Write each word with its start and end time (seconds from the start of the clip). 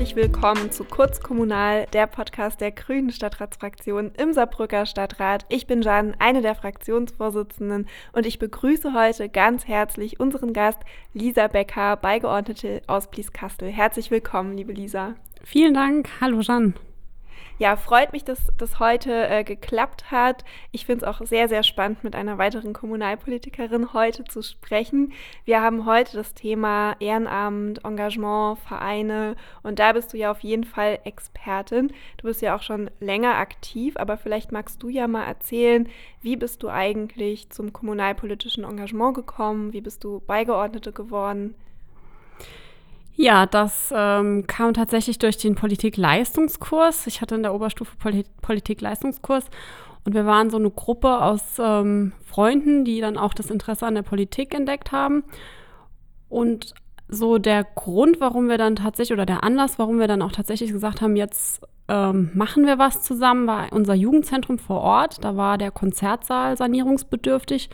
herzlich 0.00 0.16
willkommen 0.16 0.72
zu 0.72 0.84
Kurz 0.84 1.20
Kommunal, 1.20 1.84
der 1.92 2.06
Podcast 2.06 2.62
der 2.62 2.70
Grünen 2.70 3.10
Stadtratsfraktion 3.10 4.12
im 4.16 4.32
Saarbrücker 4.32 4.86
Stadtrat. 4.86 5.44
Ich 5.50 5.66
bin 5.66 5.82
Jan, 5.82 6.16
eine 6.18 6.40
der 6.40 6.54
Fraktionsvorsitzenden 6.54 7.86
und 8.14 8.24
ich 8.24 8.38
begrüße 8.38 8.94
heute 8.94 9.28
ganz 9.28 9.68
herzlich 9.68 10.18
unseren 10.18 10.54
Gast 10.54 10.78
Lisa 11.12 11.48
Becker, 11.48 11.98
Beigeordnete 11.98 12.80
aus 12.86 13.10
Blieskastel. 13.10 13.68
Herzlich 13.68 14.10
willkommen, 14.10 14.56
liebe 14.56 14.72
Lisa. 14.72 15.16
Vielen 15.44 15.74
Dank. 15.74 16.08
Hallo 16.18 16.40
Jan. 16.40 16.72
Ja, 17.60 17.76
freut 17.76 18.14
mich, 18.14 18.24
dass 18.24 18.50
das 18.56 18.78
heute 18.78 19.28
äh, 19.28 19.44
geklappt 19.44 20.10
hat. 20.10 20.46
Ich 20.72 20.86
finde 20.86 21.04
es 21.04 21.10
auch 21.10 21.20
sehr, 21.26 21.46
sehr 21.46 21.62
spannend, 21.62 22.02
mit 22.02 22.16
einer 22.16 22.38
weiteren 22.38 22.72
Kommunalpolitikerin 22.72 23.92
heute 23.92 24.24
zu 24.24 24.40
sprechen. 24.40 25.12
Wir 25.44 25.60
haben 25.60 25.84
heute 25.84 26.16
das 26.16 26.32
Thema 26.32 26.96
Ehrenamt, 27.00 27.84
Engagement, 27.84 28.60
Vereine 28.60 29.36
und 29.62 29.78
da 29.78 29.92
bist 29.92 30.14
du 30.14 30.16
ja 30.16 30.30
auf 30.30 30.40
jeden 30.40 30.64
Fall 30.64 31.00
Expertin. 31.04 31.92
Du 32.16 32.28
bist 32.28 32.40
ja 32.40 32.56
auch 32.56 32.62
schon 32.62 32.90
länger 32.98 33.34
aktiv, 33.34 33.94
aber 33.98 34.16
vielleicht 34.16 34.52
magst 34.52 34.82
du 34.82 34.88
ja 34.88 35.06
mal 35.06 35.24
erzählen, 35.24 35.86
wie 36.22 36.36
bist 36.36 36.62
du 36.62 36.70
eigentlich 36.70 37.50
zum 37.50 37.74
kommunalpolitischen 37.74 38.64
Engagement 38.64 39.16
gekommen? 39.16 39.74
Wie 39.74 39.82
bist 39.82 40.02
du 40.02 40.22
Beigeordnete 40.26 40.92
geworden? 40.92 41.54
Ja, 43.22 43.44
das 43.44 43.92
ähm, 43.94 44.46
kam 44.46 44.72
tatsächlich 44.72 45.18
durch 45.18 45.36
den 45.36 45.54
Politik-Leistungskurs. 45.54 47.06
Ich 47.06 47.20
hatte 47.20 47.34
in 47.34 47.42
der 47.42 47.52
Oberstufe 47.52 47.94
Poli 47.98 48.24
Politik-Leistungskurs 48.40 49.44
und 50.06 50.14
wir 50.14 50.24
waren 50.24 50.48
so 50.48 50.56
eine 50.56 50.70
Gruppe 50.70 51.20
aus 51.20 51.42
ähm, 51.58 52.14
Freunden, 52.24 52.86
die 52.86 52.98
dann 53.02 53.18
auch 53.18 53.34
das 53.34 53.50
Interesse 53.50 53.84
an 53.86 53.94
der 53.94 54.04
Politik 54.04 54.54
entdeckt 54.54 54.90
haben. 54.90 55.24
Und 56.30 56.72
so 57.08 57.36
der 57.36 57.62
Grund, 57.62 58.22
warum 58.22 58.48
wir 58.48 58.56
dann 58.56 58.76
tatsächlich, 58.76 59.12
oder 59.12 59.26
der 59.26 59.44
Anlass, 59.44 59.78
warum 59.78 59.98
wir 59.98 60.08
dann 60.08 60.22
auch 60.22 60.32
tatsächlich 60.32 60.72
gesagt 60.72 61.02
haben, 61.02 61.14
jetzt 61.14 61.60
ähm, 61.88 62.30
machen 62.32 62.64
wir 62.64 62.78
was 62.78 63.02
zusammen, 63.02 63.46
war 63.46 63.70
unser 63.70 63.92
Jugendzentrum 63.92 64.58
vor 64.58 64.80
Ort. 64.80 65.22
Da 65.22 65.36
war 65.36 65.58
der 65.58 65.72
Konzertsaal 65.72 66.56
sanierungsbedürftig 66.56 67.68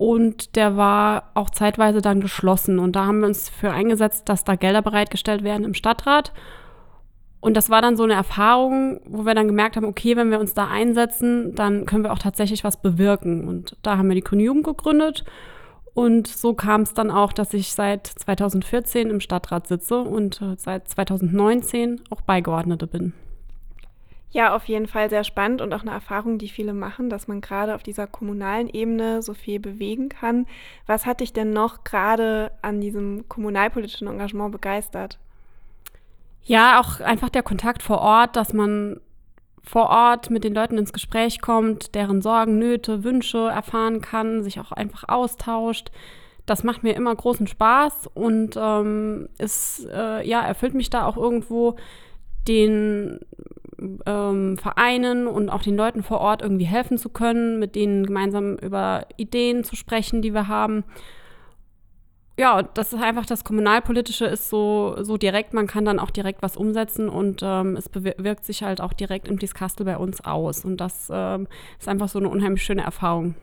und 0.00 0.56
der 0.56 0.78
war 0.78 1.24
auch 1.34 1.50
zeitweise 1.50 2.00
dann 2.00 2.22
geschlossen. 2.22 2.78
Und 2.78 2.96
da 2.96 3.04
haben 3.04 3.20
wir 3.20 3.26
uns 3.26 3.50
für 3.50 3.70
eingesetzt, 3.70 4.30
dass 4.30 4.44
da 4.44 4.54
Gelder 4.54 4.80
bereitgestellt 4.80 5.44
werden 5.44 5.62
im 5.62 5.74
Stadtrat. 5.74 6.32
Und 7.40 7.54
das 7.54 7.68
war 7.68 7.82
dann 7.82 7.98
so 7.98 8.04
eine 8.04 8.14
Erfahrung, 8.14 9.02
wo 9.04 9.26
wir 9.26 9.34
dann 9.34 9.46
gemerkt 9.46 9.76
haben, 9.76 9.84
okay, 9.84 10.16
wenn 10.16 10.30
wir 10.30 10.40
uns 10.40 10.54
da 10.54 10.68
einsetzen, 10.68 11.54
dann 11.54 11.84
können 11.84 12.02
wir 12.02 12.14
auch 12.14 12.18
tatsächlich 12.18 12.64
was 12.64 12.80
bewirken. 12.80 13.46
Und 13.46 13.76
da 13.82 13.98
haben 13.98 14.08
wir 14.08 14.14
die 14.14 14.24
Grüne 14.24 14.44
Jugend 14.44 14.64
gegründet. 14.64 15.26
Und 15.92 16.28
so 16.28 16.54
kam 16.54 16.80
es 16.80 16.94
dann 16.94 17.10
auch, 17.10 17.34
dass 17.34 17.52
ich 17.52 17.74
seit 17.74 18.06
2014 18.06 19.10
im 19.10 19.20
Stadtrat 19.20 19.66
sitze 19.66 19.98
und 19.98 20.40
äh, 20.40 20.54
seit 20.56 20.88
2019 20.88 22.00
auch 22.08 22.22
Beigeordnete 22.22 22.86
bin. 22.86 23.12
Ja, 24.32 24.54
auf 24.54 24.66
jeden 24.66 24.86
Fall 24.86 25.10
sehr 25.10 25.24
spannend 25.24 25.60
und 25.60 25.74
auch 25.74 25.82
eine 25.82 25.90
Erfahrung, 25.90 26.38
die 26.38 26.48
viele 26.48 26.72
machen, 26.72 27.10
dass 27.10 27.26
man 27.26 27.40
gerade 27.40 27.74
auf 27.74 27.82
dieser 27.82 28.06
kommunalen 28.06 28.68
Ebene 28.68 29.22
so 29.22 29.34
viel 29.34 29.58
bewegen 29.58 30.08
kann. 30.08 30.46
Was 30.86 31.04
hat 31.04 31.20
dich 31.20 31.32
denn 31.32 31.52
noch 31.52 31.82
gerade 31.82 32.52
an 32.62 32.80
diesem 32.80 33.28
kommunalpolitischen 33.28 34.06
Engagement 34.06 34.52
begeistert? 34.52 35.18
Ja, 36.44 36.80
auch 36.80 37.00
einfach 37.00 37.28
der 37.28 37.42
Kontakt 37.42 37.82
vor 37.82 37.98
Ort, 37.98 38.36
dass 38.36 38.52
man 38.52 39.00
vor 39.62 39.90
Ort 39.90 40.30
mit 40.30 40.44
den 40.44 40.54
Leuten 40.54 40.78
ins 40.78 40.92
Gespräch 40.92 41.40
kommt, 41.40 41.94
deren 41.94 42.22
Sorgen, 42.22 42.58
Nöte, 42.58 43.04
Wünsche 43.04 43.48
erfahren 43.48 44.00
kann, 44.00 44.42
sich 44.42 44.60
auch 44.60 44.72
einfach 44.72 45.08
austauscht. 45.08 45.90
Das 46.46 46.64
macht 46.64 46.82
mir 46.82 46.94
immer 46.94 47.14
großen 47.14 47.46
Spaß 47.46 48.08
und 48.14 48.56
ähm, 48.56 49.28
es 49.38 49.86
äh, 49.92 50.26
ja, 50.26 50.40
erfüllt 50.40 50.74
mich 50.74 50.88
da 50.88 51.04
auch 51.04 51.16
irgendwo 51.16 51.76
den 52.48 53.20
ähm, 54.06 54.56
Vereinen 54.58 55.26
und 55.26 55.48
auch 55.48 55.62
den 55.62 55.76
Leuten 55.76 56.02
vor 56.02 56.20
Ort 56.20 56.42
irgendwie 56.42 56.64
helfen 56.64 56.98
zu 56.98 57.08
können, 57.08 57.58
mit 57.58 57.74
denen 57.74 58.06
gemeinsam 58.06 58.56
über 58.56 59.06
Ideen 59.16 59.64
zu 59.64 59.76
sprechen, 59.76 60.22
die 60.22 60.34
wir 60.34 60.48
haben. 60.48 60.84
Ja, 62.38 62.62
das 62.62 62.92
ist 62.94 63.02
einfach 63.02 63.26
das 63.26 63.44
Kommunalpolitische 63.44 64.24
ist 64.24 64.48
so, 64.48 64.96
so 65.00 65.18
direkt, 65.18 65.52
man 65.52 65.66
kann 65.66 65.84
dann 65.84 65.98
auch 65.98 66.10
direkt 66.10 66.40
was 66.42 66.56
umsetzen 66.56 67.10
und 67.10 67.42
ähm, 67.42 67.76
es 67.76 67.88
bewirkt 67.90 68.46
sich 68.46 68.62
halt 68.62 68.80
auch 68.80 68.94
direkt 68.94 69.28
im 69.28 69.38
Diskastel 69.38 69.84
bei 69.84 69.98
uns 69.98 70.22
aus. 70.22 70.64
Und 70.64 70.78
das 70.78 71.08
ähm, 71.12 71.48
ist 71.78 71.88
einfach 71.88 72.08
so 72.08 72.18
eine 72.18 72.30
unheimlich 72.30 72.62
schöne 72.62 72.82
Erfahrung. 72.82 73.34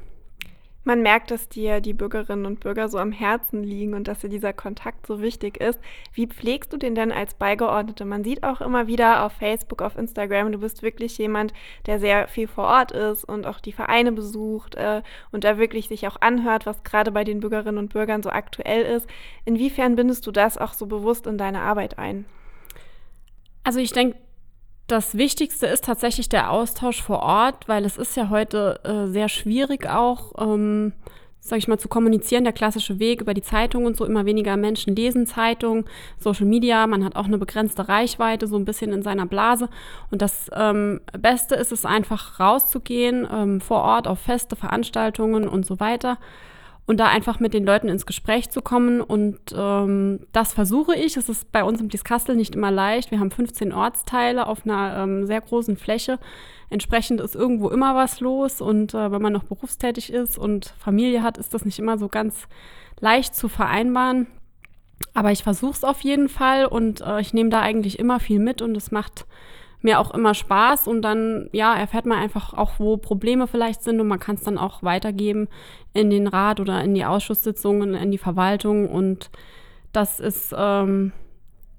Man 0.87 1.01
merkt, 1.01 1.31
dass 1.31 1.49
dir 1.49 1.81
die 1.81 1.91
Bürgerinnen 1.91 2.45
und 2.45 2.61
Bürger 2.61 2.87
so 2.87 2.97
am 2.97 3.11
Herzen 3.11 3.61
liegen 3.61 3.93
und 3.93 4.07
dass 4.07 4.19
dir 4.19 4.29
dieser 4.29 4.53
Kontakt 4.53 5.05
so 5.05 5.21
wichtig 5.21 5.57
ist. 5.57 5.77
Wie 6.13 6.27
pflegst 6.27 6.71
du 6.71 6.77
den 6.77 6.95
denn 6.95 7.11
als 7.11 7.33
Beigeordnete? 7.33 8.05
Man 8.05 8.23
sieht 8.23 8.41
auch 8.43 8.61
immer 8.61 8.87
wieder 8.87 9.25
auf 9.25 9.33
Facebook, 9.33 9.81
auf 9.81 9.97
Instagram, 9.97 10.53
du 10.53 10.59
bist 10.59 10.83
wirklich 10.83 11.17
jemand, 11.17 11.51
der 11.87 11.99
sehr 11.99 12.29
viel 12.29 12.47
vor 12.47 12.67
Ort 12.67 12.93
ist 12.93 13.25
und 13.25 13.45
auch 13.45 13.59
die 13.59 13.73
Vereine 13.73 14.13
besucht 14.13 14.75
äh, 14.75 15.01
und 15.33 15.43
da 15.43 15.57
wirklich 15.57 15.89
sich 15.89 16.07
auch 16.07 16.21
anhört, 16.21 16.65
was 16.65 16.85
gerade 16.85 17.11
bei 17.11 17.25
den 17.25 17.41
Bürgerinnen 17.41 17.79
und 17.79 17.91
Bürgern 17.91 18.23
so 18.23 18.29
aktuell 18.29 18.83
ist. 18.83 19.09
Inwiefern 19.43 19.97
bindest 19.97 20.25
du 20.25 20.31
das 20.31 20.57
auch 20.57 20.71
so 20.71 20.85
bewusst 20.85 21.27
in 21.27 21.37
deine 21.37 21.63
Arbeit 21.63 21.99
ein? 21.99 22.23
Also 23.65 23.81
ich 23.81 23.91
denke, 23.91 24.15
das 24.87 25.17
Wichtigste 25.17 25.67
ist 25.67 25.85
tatsächlich 25.85 26.29
der 26.29 26.51
Austausch 26.51 27.01
vor 27.01 27.19
Ort, 27.19 27.67
weil 27.67 27.85
es 27.85 27.97
ist 27.97 28.15
ja 28.15 28.29
heute 28.29 28.79
äh, 28.83 29.11
sehr 29.11 29.27
schwierig 29.27 29.87
auch, 29.87 30.33
ähm, 30.39 30.93
sag 31.41 31.59
ich 31.59 31.67
mal, 31.67 31.77
zu 31.77 31.89
kommunizieren, 31.89 32.45
der 32.45 32.53
klassische 32.53 32.97
Weg 32.97 33.21
über 33.21 33.33
die 33.33 33.41
Zeitung 33.41 33.85
und 33.85 33.97
so. 33.97 34.05
Immer 34.05 34.25
weniger 34.25 34.55
Menschen 34.55 34.95
lesen 34.95 35.27
Zeitungen, 35.27 35.85
Social 36.17 36.45
Media, 36.45 36.87
man 36.87 37.03
hat 37.03 37.17
auch 37.17 37.25
eine 37.25 37.37
begrenzte 37.37 37.89
Reichweite, 37.89 38.47
so 38.47 38.55
ein 38.55 38.65
bisschen 38.65 38.93
in 38.93 39.03
seiner 39.03 39.25
Blase. 39.25 39.69
Und 40.09 40.21
das 40.21 40.49
ähm, 40.53 41.01
Beste 41.17 41.55
ist 41.55 41.73
es 41.73 41.85
einfach 41.85 42.39
rauszugehen, 42.39 43.27
ähm, 43.31 43.61
vor 43.61 43.81
Ort 43.81 44.07
auf 44.07 44.19
Feste, 44.19 44.55
Veranstaltungen 44.55 45.47
und 45.49 45.65
so 45.65 45.79
weiter 45.81 46.17
und 46.87 47.01
da 47.01 47.07
einfach 47.07 47.41
mit 47.41 47.53
den 47.53 47.65
Leuten 47.65 47.89
ins 47.89 48.05
Gespräch 48.05 48.49
zu 48.49 48.61
kommen. 48.61 49.01
Und 49.01 49.37
ähm, 49.53 50.21
das 50.31 50.53
versuche 50.53 50.95
ich. 50.95 51.17
Es 51.17 51.27
ist 51.27 51.51
bei 51.51 51.63
uns 51.63 51.81
im 51.81 51.89
Dieskastel 51.89 52.35
nicht 52.35 52.55
immer 52.55 52.71
leicht. 52.71 53.11
Wir 53.11 53.19
haben 53.19 53.29
15 53.29 53.73
Ortsteile 53.73 54.47
auf 54.47 54.65
einer 54.65 55.03
ähm, 55.03 55.25
sehr 55.25 55.41
großen 55.41 55.75
Fläche. 55.75 56.17
Entsprechend 56.69 57.19
ist 57.19 57.35
irgendwo 57.35 57.69
immer 57.69 57.93
was 57.93 58.21
los. 58.21 58.61
Und 58.61 58.93
äh, 58.93 59.11
wenn 59.11 59.21
man 59.21 59.33
noch 59.33 59.43
berufstätig 59.43 60.13
ist 60.13 60.37
und 60.37 60.73
Familie 60.79 61.23
hat, 61.23 61.37
ist 61.37 61.53
das 61.53 61.65
nicht 61.65 61.77
immer 61.77 61.97
so 61.97 62.07
ganz 62.07 62.47
leicht 63.01 63.35
zu 63.35 63.49
vereinbaren. 63.49 64.27
Aber 65.13 65.33
ich 65.33 65.43
versuche 65.43 65.73
es 65.73 65.83
auf 65.83 66.01
jeden 66.01 66.29
Fall 66.29 66.65
und 66.65 67.01
äh, 67.01 67.19
ich 67.19 67.33
nehme 67.33 67.49
da 67.49 67.59
eigentlich 67.59 67.99
immer 67.99 68.21
viel 68.21 68.39
mit 68.39 68.61
und 68.61 68.77
es 68.77 68.91
macht 68.91 69.25
mir 69.81 69.99
auch 69.99 70.11
immer 70.11 70.33
Spaß 70.33 70.87
und 70.87 71.01
dann, 71.01 71.49
ja, 71.51 71.75
erfährt 71.75 72.05
man 72.05 72.17
einfach 72.17 72.53
auch, 72.53 72.73
wo 72.79 72.97
Probleme 72.97 73.47
vielleicht 73.47 73.83
sind 73.83 73.99
und 74.01 74.07
man 74.07 74.19
kann 74.19 74.35
es 74.35 74.43
dann 74.43 74.57
auch 74.57 74.83
weitergeben 74.83 75.47
in 75.93 76.09
den 76.09 76.27
Rat 76.27 76.59
oder 76.59 76.83
in 76.83 76.95
die 76.95 77.05
Ausschusssitzungen, 77.05 77.93
in 77.93 78.11
die 78.11 78.17
Verwaltung 78.17 78.89
und 78.89 79.29
das 79.93 80.19
ist, 80.19 80.53
ähm, 80.57 81.11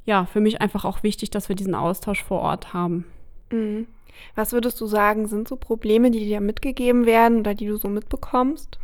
ja, 0.05 0.25
für 0.25 0.41
mich 0.41 0.61
einfach 0.61 0.85
auch 0.85 1.03
wichtig, 1.03 1.31
dass 1.31 1.49
wir 1.49 1.57
diesen 1.57 1.75
Austausch 1.75 2.25
vor 2.25 2.41
Ort 2.41 2.73
haben. 2.73 3.05
Mhm. 3.51 3.87
Was 4.35 4.53
würdest 4.53 4.81
du 4.81 4.87
sagen, 4.87 5.27
sind 5.27 5.49
so 5.49 5.57
Probleme, 5.57 6.11
die 6.11 6.25
dir 6.25 6.41
mitgegeben 6.41 7.07
werden 7.07 7.41
oder 7.41 7.55
die 7.55 7.67
du 7.67 7.77
so 7.77 7.89
mitbekommst? 7.89 8.79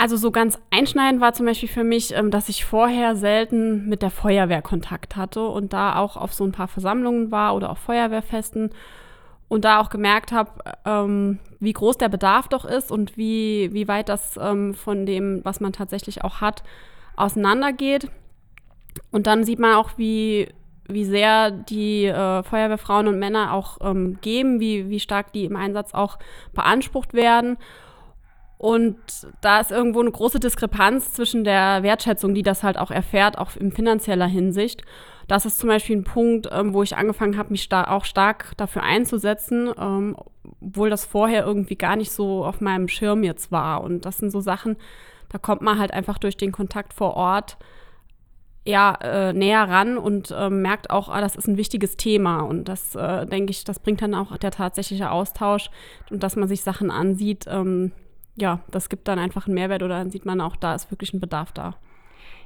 Also 0.00 0.16
so 0.16 0.30
ganz 0.30 0.58
einschneidend 0.70 1.20
war 1.20 1.34
zum 1.34 1.44
Beispiel 1.44 1.68
für 1.68 1.84
mich, 1.84 2.16
ähm, 2.16 2.30
dass 2.30 2.48
ich 2.48 2.64
vorher 2.64 3.16
selten 3.16 3.86
mit 3.86 4.00
der 4.00 4.08
Feuerwehr 4.08 4.62
Kontakt 4.62 5.14
hatte 5.14 5.44
und 5.46 5.74
da 5.74 5.96
auch 5.96 6.16
auf 6.16 6.32
so 6.32 6.42
ein 6.42 6.52
paar 6.52 6.68
Versammlungen 6.68 7.30
war 7.30 7.54
oder 7.54 7.68
auf 7.68 7.80
Feuerwehrfesten 7.80 8.70
und 9.48 9.66
da 9.66 9.78
auch 9.78 9.90
gemerkt 9.90 10.32
habe, 10.32 10.52
ähm, 10.86 11.38
wie 11.58 11.74
groß 11.74 11.98
der 11.98 12.08
Bedarf 12.08 12.48
doch 12.48 12.64
ist 12.64 12.90
und 12.90 13.18
wie, 13.18 13.68
wie 13.74 13.88
weit 13.88 14.08
das 14.08 14.38
ähm, 14.40 14.72
von 14.72 15.04
dem, 15.04 15.44
was 15.44 15.60
man 15.60 15.74
tatsächlich 15.74 16.24
auch 16.24 16.40
hat, 16.40 16.62
auseinandergeht. 17.16 18.10
Und 19.10 19.26
dann 19.26 19.44
sieht 19.44 19.58
man 19.58 19.74
auch, 19.74 19.98
wie, 19.98 20.48
wie 20.88 21.04
sehr 21.04 21.50
die 21.50 22.06
äh, 22.06 22.42
Feuerwehrfrauen 22.42 23.06
und 23.06 23.18
Männer 23.18 23.52
auch 23.52 23.76
geben, 24.22 24.60
wie, 24.60 24.88
wie 24.88 24.98
stark 24.98 25.34
die 25.34 25.44
im 25.44 25.56
Einsatz 25.56 25.92
auch 25.92 26.18
beansprucht 26.54 27.12
werden. 27.12 27.58
Und 28.60 28.98
da 29.40 29.58
ist 29.58 29.70
irgendwo 29.70 30.00
eine 30.00 30.10
große 30.10 30.38
Diskrepanz 30.38 31.14
zwischen 31.14 31.44
der 31.44 31.82
Wertschätzung, 31.82 32.34
die 32.34 32.42
das 32.42 32.62
halt 32.62 32.76
auch 32.76 32.90
erfährt, 32.90 33.38
auch 33.38 33.56
in 33.56 33.72
finanzieller 33.72 34.26
Hinsicht. 34.26 34.82
Das 35.28 35.46
ist 35.46 35.58
zum 35.58 35.70
Beispiel 35.70 35.96
ein 35.96 36.04
Punkt, 36.04 36.46
ähm, 36.52 36.74
wo 36.74 36.82
ich 36.82 36.94
angefangen 36.94 37.38
habe, 37.38 37.52
mich 37.52 37.62
sta 37.62 37.84
auch 37.84 38.04
stark 38.04 38.52
dafür 38.58 38.82
einzusetzen, 38.82 39.70
ähm, 39.78 40.14
obwohl 40.60 40.90
das 40.90 41.06
vorher 41.06 41.46
irgendwie 41.46 41.76
gar 41.76 41.96
nicht 41.96 42.12
so 42.12 42.44
auf 42.44 42.60
meinem 42.60 42.88
Schirm 42.88 43.22
jetzt 43.22 43.50
war. 43.50 43.82
Und 43.82 44.04
das 44.04 44.18
sind 44.18 44.30
so 44.30 44.42
Sachen, 44.42 44.76
da 45.30 45.38
kommt 45.38 45.62
man 45.62 45.78
halt 45.78 45.94
einfach 45.94 46.18
durch 46.18 46.36
den 46.36 46.52
Kontakt 46.52 46.92
vor 46.92 47.14
Ort 47.14 47.56
ja, 48.66 48.94
äh, 49.00 49.32
näher 49.32 49.66
ran 49.70 49.96
und 49.96 50.32
äh, 50.32 50.50
merkt 50.50 50.90
auch, 50.90 51.08
ah, 51.08 51.22
das 51.22 51.34
ist 51.34 51.48
ein 51.48 51.56
wichtiges 51.56 51.96
Thema. 51.96 52.40
Und 52.40 52.68
das, 52.68 52.94
äh, 52.94 53.24
denke 53.24 53.52
ich, 53.52 53.64
das 53.64 53.78
bringt 53.78 54.02
dann 54.02 54.14
auch 54.14 54.36
der 54.36 54.50
tatsächliche 54.50 55.10
Austausch 55.10 55.70
und 56.10 56.22
dass 56.22 56.36
man 56.36 56.46
sich 56.46 56.60
Sachen 56.60 56.90
ansieht, 56.90 57.46
ähm, 57.48 57.92
ja, 58.40 58.60
das 58.70 58.88
gibt 58.88 59.08
dann 59.08 59.18
einfach 59.18 59.46
einen 59.46 59.54
Mehrwert 59.54 59.82
oder 59.82 59.98
dann 59.98 60.10
sieht 60.10 60.26
man 60.26 60.40
auch, 60.40 60.56
da 60.56 60.74
ist 60.74 60.90
wirklich 60.90 61.12
ein 61.14 61.20
Bedarf 61.20 61.52
da. 61.52 61.74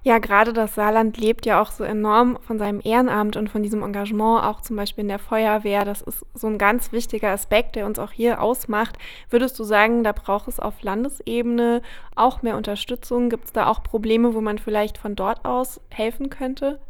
Ja, 0.07 0.19
gerade 0.19 0.53
das 0.53 0.75
Saarland 0.75 1.17
lebt 1.17 1.47
ja 1.47 1.63
auch 1.63 1.71
so 1.71 1.83
enorm 1.83 2.39
von 2.43 2.59
seinem 2.59 2.83
Ehrenamt 2.85 3.39
und 3.39 3.49
von 3.49 3.63
diesem 3.63 3.83
Engagement, 3.83 4.45
auch 4.45 4.61
zum 4.61 4.77
Beispiel 4.77 5.01
in 5.01 5.09
der 5.09 5.19
Feuerwehr. 5.19 5.87
Das 5.87 6.03
ist 6.03 6.27
so 6.35 6.47
ein 6.47 6.59
ganz 6.59 6.93
wichtiger 6.93 7.31
Aspekt, 7.31 7.75
der 7.75 7.87
uns 7.87 7.99
auch 7.99 8.13
hier 8.13 8.43
ausmacht. 8.43 8.99
Würdest 9.31 9.59
du 9.59 9.65
sagen, 9.65 10.05
da 10.05 10.13
braucht 10.13 10.47
es 10.47 10.61
auf 10.61 10.83
Landesebene 10.83 11.81
auch 12.17 12.43
mehr 12.43 12.59
Unterstützung? 12.59 13.31
Gibt 13.31 13.47
es 13.47 13.53
da 13.55 13.67
auch 13.67 13.83
Probleme, 13.83 14.35
wo 14.35 14.43
man 14.43 14.59
vielleicht 14.59 14.99
von 14.99 15.17
dort 15.17 15.47
aus 15.47 15.81
helfen 15.89 16.29
könnte? 16.29 16.81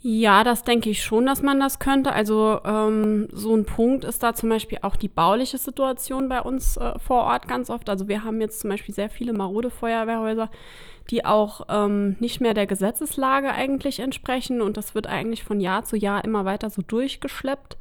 Ja, 0.00 0.44
das 0.44 0.62
denke 0.62 0.90
ich 0.90 1.02
schon, 1.02 1.26
dass 1.26 1.42
man 1.42 1.58
das 1.58 1.80
könnte. 1.80 2.12
Also 2.12 2.60
ähm, 2.64 3.28
so 3.32 3.54
ein 3.56 3.64
Punkt 3.64 4.04
ist 4.04 4.22
da 4.22 4.32
zum 4.32 4.48
Beispiel 4.48 4.78
auch 4.82 4.94
die 4.94 5.08
bauliche 5.08 5.58
Situation 5.58 6.28
bei 6.28 6.40
uns 6.40 6.76
äh, 6.76 6.96
vor 7.00 7.24
Ort 7.24 7.48
ganz 7.48 7.68
oft. 7.68 7.90
Also 7.90 8.06
wir 8.06 8.22
haben 8.22 8.40
jetzt 8.40 8.60
zum 8.60 8.70
Beispiel 8.70 8.94
sehr 8.94 9.10
viele 9.10 9.32
marode 9.32 9.70
Feuerwehrhäuser, 9.70 10.50
die 11.10 11.24
auch 11.24 11.62
ähm, 11.68 12.14
nicht 12.20 12.40
mehr 12.40 12.54
der 12.54 12.68
Gesetzeslage 12.68 13.50
eigentlich 13.50 13.98
entsprechen. 13.98 14.62
Und 14.62 14.76
das 14.76 14.94
wird 14.94 15.08
eigentlich 15.08 15.42
von 15.42 15.58
Jahr 15.60 15.82
zu 15.84 15.96
Jahr 15.96 16.24
immer 16.24 16.44
weiter 16.44 16.70
so 16.70 16.80
durchgeschleppt. 16.82 17.76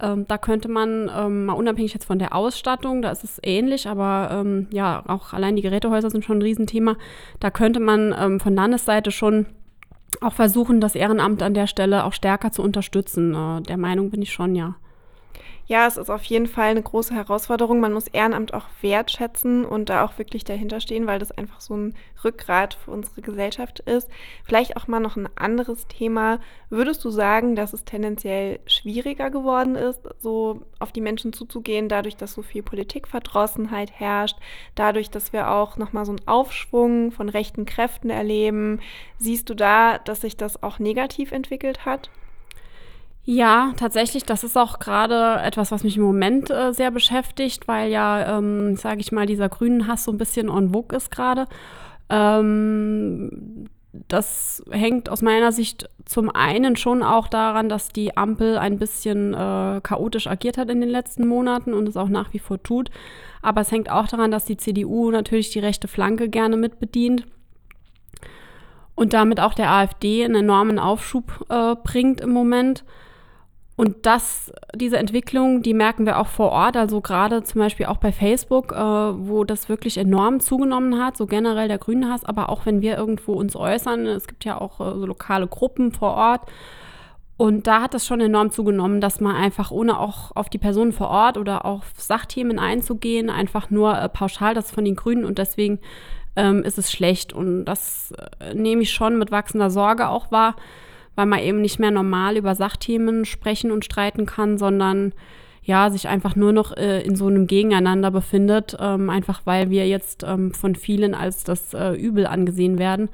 Ähm, 0.00 0.26
da 0.26 0.38
könnte 0.38 0.68
man, 0.68 1.10
ähm, 1.14 1.46
mal 1.46 1.52
unabhängig 1.52 1.92
jetzt 1.92 2.06
von 2.06 2.18
der 2.18 2.34
Ausstattung, 2.34 3.02
da 3.02 3.10
ist 3.10 3.24
es 3.24 3.40
ähnlich, 3.42 3.88
aber 3.88 4.28
ähm, 4.30 4.68
ja, 4.70 5.02
auch 5.06 5.32
allein 5.32 5.56
die 5.56 5.62
Gerätehäuser 5.62 6.10
sind 6.10 6.24
schon 6.24 6.38
ein 6.38 6.42
Riesenthema. 6.42 6.96
Da 7.40 7.50
könnte 7.50 7.80
man 7.80 8.14
ähm, 8.18 8.40
von 8.40 8.54
Landesseite 8.54 9.10
schon 9.10 9.46
auch 10.20 10.32
versuchen, 10.32 10.80
das 10.80 10.94
Ehrenamt 10.94 11.42
an 11.42 11.54
der 11.54 11.66
Stelle 11.66 12.04
auch 12.04 12.12
stärker 12.12 12.52
zu 12.52 12.62
unterstützen. 12.62 13.34
Äh, 13.34 13.62
der 13.62 13.76
Meinung 13.76 14.10
bin 14.10 14.22
ich 14.22 14.32
schon, 14.32 14.54
ja. 14.54 14.76
Ja, 15.68 15.88
es 15.88 15.96
ist 15.96 16.10
auf 16.10 16.22
jeden 16.22 16.46
Fall 16.46 16.70
eine 16.70 16.82
große 16.82 17.12
Herausforderung. 17.12 17.80
Man 17.80 17.92
muss 17.92 18.06
Ehrenamt 18.06 18.54
auch 18.54 18.66
wertschätzen 18.82 19.64
und 19.64 19.88
da 19.88 20.04
auch 20.04 20.16
wirklich 20.16 20.44
dahinter 20.44 20.78
stehen, 20.78 21.08
weil 21.08 21.18
das 21.18 21.32
einfach 21.32 21.60
so 21.60 21.74
ein 21.74 21.94
Rückgrat 22.22 22.74
für 22.74 22.92
unsere 22.92 23.20
Gesellschaft 23.20 23.80
ist. 23.80 24.08
Vielleicht 24.44 24.76
auch 24.76 24.86
mal 24.86 25.00
noch 25.00 25.16
ein 25.16 25.28
anderes 25.34 25.88
Thema. 25.88 26.38
Würdest 26.70 27.04
du 27.04 27.10
sagen, 27.10 27.56
dass 27.56 27.72
es 27.72 27.84
tendenziell 27.84 28.60
schwieriger 28.66 29.30
geworden 29.30 29.74
ist, 29.74 30.02
so 30.20 30.62
auf 30.78 30.92
die 30.92 31.00
Menschen 31.00 31.32
zuzugehen, 31.32 31.88
dadurch, 31.88 32.16
dass 32.16 32.34
so 32.34 32.42
viel 32.42 32.62
Politikverdrossenheit 32.62 33.90
herrscht, 33.90 34.38
dadurch, 34.76 35.10
dass 35.10 35.32
wir 35.32 35.50
auch 35.50 35.76
nochmal 35.78 36.04
so 36.04 36.12
einen 36.12 36.28
Aufschwung 36.28 37.10
von 37.10 37.28
rechten 37.28 37.66
Kräften 37.66 38.10
erleben? 38.10 38.80
Siehst 39.18 39.50
du 39.50 39.54
da, 39.54 39.98
dass 39.98 40.20
sich 40.20 40.36
das 40.36 40.62
auch 40.62 40.78
negativ 40.78 41.32
entwickelt 41.32 41.84
hat? 41.84 42.08
Ja, 43.28 43.72
tatsächlich, 43.76 44.24
das 44.24 44.44
ist 44.44 44.56
auch 44.56 44.78
gerade 44.78 45.42
etwas, 45.42 45.72
was 45.72 45.82
mich 45.82 45.96
im 45.96 46.04
Moment 46.04 46.48
äh, 46.48 46.72
sehr 46.72 46.92
beschäftigt, 46.92 47.66
weil 47.66 47.90
ja, 47.90 48.38
ähm, 48.38 48.76
sage 48.76 49.00
ich 49.00 49.10
mal, 49.10 49.26
dieser 49.26 49.48
grünen 49.48 49.88
Hass 49.88 50.04
so 50.04 50.12
ein 50.12 50.16
bisschen 50.16 50.48
en 50.48 50.70
vogue 50.70 50.96
ist 50.96 51.10
gerade. 51.10 51.46
Ähm, 52.08 53.66
das 54.06 54.62
hängt 54.70 55.08
aus 55.08 55.22
meiner 55.22 55.50
Sicht 55.50 55.90
zum 56.04 56.30
einen 56.30 56.76
schon 56.76 57.02
auch 57.02 57.26
daran, 57.26 57.68
dass 57.68 57.88
die 57.88 58.16
Ampel 58.16 58.58
ein 58.58 58.78
bisschen 58.78 59.34
äh, 59.34 59.80
chaotisch 59.82 60.28
agiert 60.28 60.56
hat 60.56 60.70
in 60.70 60.80
den 60.80 60.90
letzten 60.90 61.26
Monaten 61.26 61.74
und 61.74 61.88
es 61.88 61.96
auch 61.96 62.08
nach 62.08 62.32
wie 62.32 62.38
vor 62.38 62.62
tut. 62.62 62.90
Aber 63.42 63.60
es 63.62 63.72
hängt 63.72 63.90
auch 63.90 64.06
daran, 64.06 64.30
dass 64.30 64.44
die 64.44 64.56
CDU 64.56 65.10
natürlich 65.10 65.50
die 65.50 65.58
rechte 65.58 65.88
Flanke 65.88 66.28
gerne 66.28 66.56
mitbedient 66.56 67.26
und 68.94 69.14
damit 69.14 69.40
auch 69.40 69.54
der 69.54 69.72
AfD 69.72 70.24
einen 70.24 70.36
enormen 70.36 70.78
Aufschub 70.78 71.44
äh, 71.48 71.74
bringt 71.82 72.20
im 72.20 72.30
Moment. 72.30 72.84
Und 73.76 74.06
das, 74.06 74.50
diese 74.74 74.96
Entwicklung, 74.96 75.60
die 75.60 75.74
merken 75.74 76.06
wir 76.06 76.18
auch 76.18 76.28
vor 76.28 76.50
Ort, 76.50 76.78
also 76.78 77.02
gerade 77.02 77.44
zum 77.44 77.60
Beispiel 77.60 77.86
auch 77.86 77.98
bei 77.98 78.10
Facebook, 78.10 78.72
äh, 78.72 78.78
wo 78.78 79.44
das 79.44 79.68
wirklich 79.68 79.98
enorm 79.98 80.40
zugenommen 80.40 80.98
hat, 80.98 81.18
so 81.18 81.26
generell 81.26 81.68
der 81.68 81.76
Grünenhass, 81.76 82.24
aber 82.24 82.48
auch 82.48 82.64
wenn 82.64 82.80
wir 82.80 82.96
irgendwo 82.96 83.34
uns 83.34 83.54
äußern, 83.54 84.06
es 84.06 84.26
gibt 84.26 84.46
ja 84.46 84.58
auch 84.58 84.80
äh, 84.80 84.98
so 84.98 85.04
lokale 85.04 85.46
Gruppen 85.46 85.92
vor 85.92 86.14
Ort. 86.14 86.42
Und 87.36 87.66
da 87.66 87.82
hat 87.82 87.92
das 87.92 88.06
schon 88.06 88.22
enorm 88.22 88.50
zugenommen, 88.50 89.02
dass 89.02 89.20
man 89.20 89.36
einfach 89.36 89.70
ohne 89.70 90.00
auch 90.00 90.34
auf 90.34 90.48
die 90.48 90.56
Personen 90.56 90.92
vor 90.92 91.08
Ort 91.08 91.36
oder 91.36 91.66
auf 91.66 91.84
Sachthemen 91.98 92.58
einzugehen, 92.58 93.28
einfach 93.28 93.68
nur 93.68 93.98
äh, 93.98 94.08
pauschal 94.08 94.54
das 94.54 94.70
von 94.70 94.86
den 94.86 94.96
Grünen 94.96 95.26
und 95.26 95.36
deswegen 95.36 95.80
ähm, 96.34 96.62
ist 96.62 96.78
es 96.78 96.90
schlecht. 96.90 97.34
Und 97.34 97.66
das 97.66 98.14
äh, 98.40 98.54
nehme 98.54 98.80
ich 98.80 98.90
schon 98.90 99.18
mit 99.18 99.30
wachsender 99.30 99.68
Sorge 99.68 100.08
auch 100.08 100.32
wahr 100.32 100.56
weil 101.16 101.26
man 101.26 101.40
eben 101.40 101.60
nicht 101.60 101.80
mehr 101.80 101.90
normal 101.90 102.36
über 102.36 102.54
Sachthemen 102.54 103.24
sprechen 103.24 103.72
und 103.72 103.84
streiten 103.84 104.26
kann, 104.26 104.58
sondern 104.58 105.12
ja, 105.62 105.90
sich 105.90 106.06
einfach 106.06 106.36
nur 106.36 106.52
noch 106.52 106.76
äh, 106.76 107.02
in 107.02 107.16
so 107.16 107.26
einem 107.26 107.48
Gegeneinander 107.48 108.12
befindet, 108.12 108.76
ähm, 108.78 109.10
einfach 109.10 109.40
weil 109.44 109.68
wir 109.68 109.88
jetzt 109.88 110.22
ähm, 110.22 110.54
von 110.54 110.76
vielen 110.76 111.12
als 111.12 111.42
das 111.42 111.74
äh, 111.74 111.90
Übel 111.94 112.26
angesehen 112.26 112.78
werden. 112.78 113.08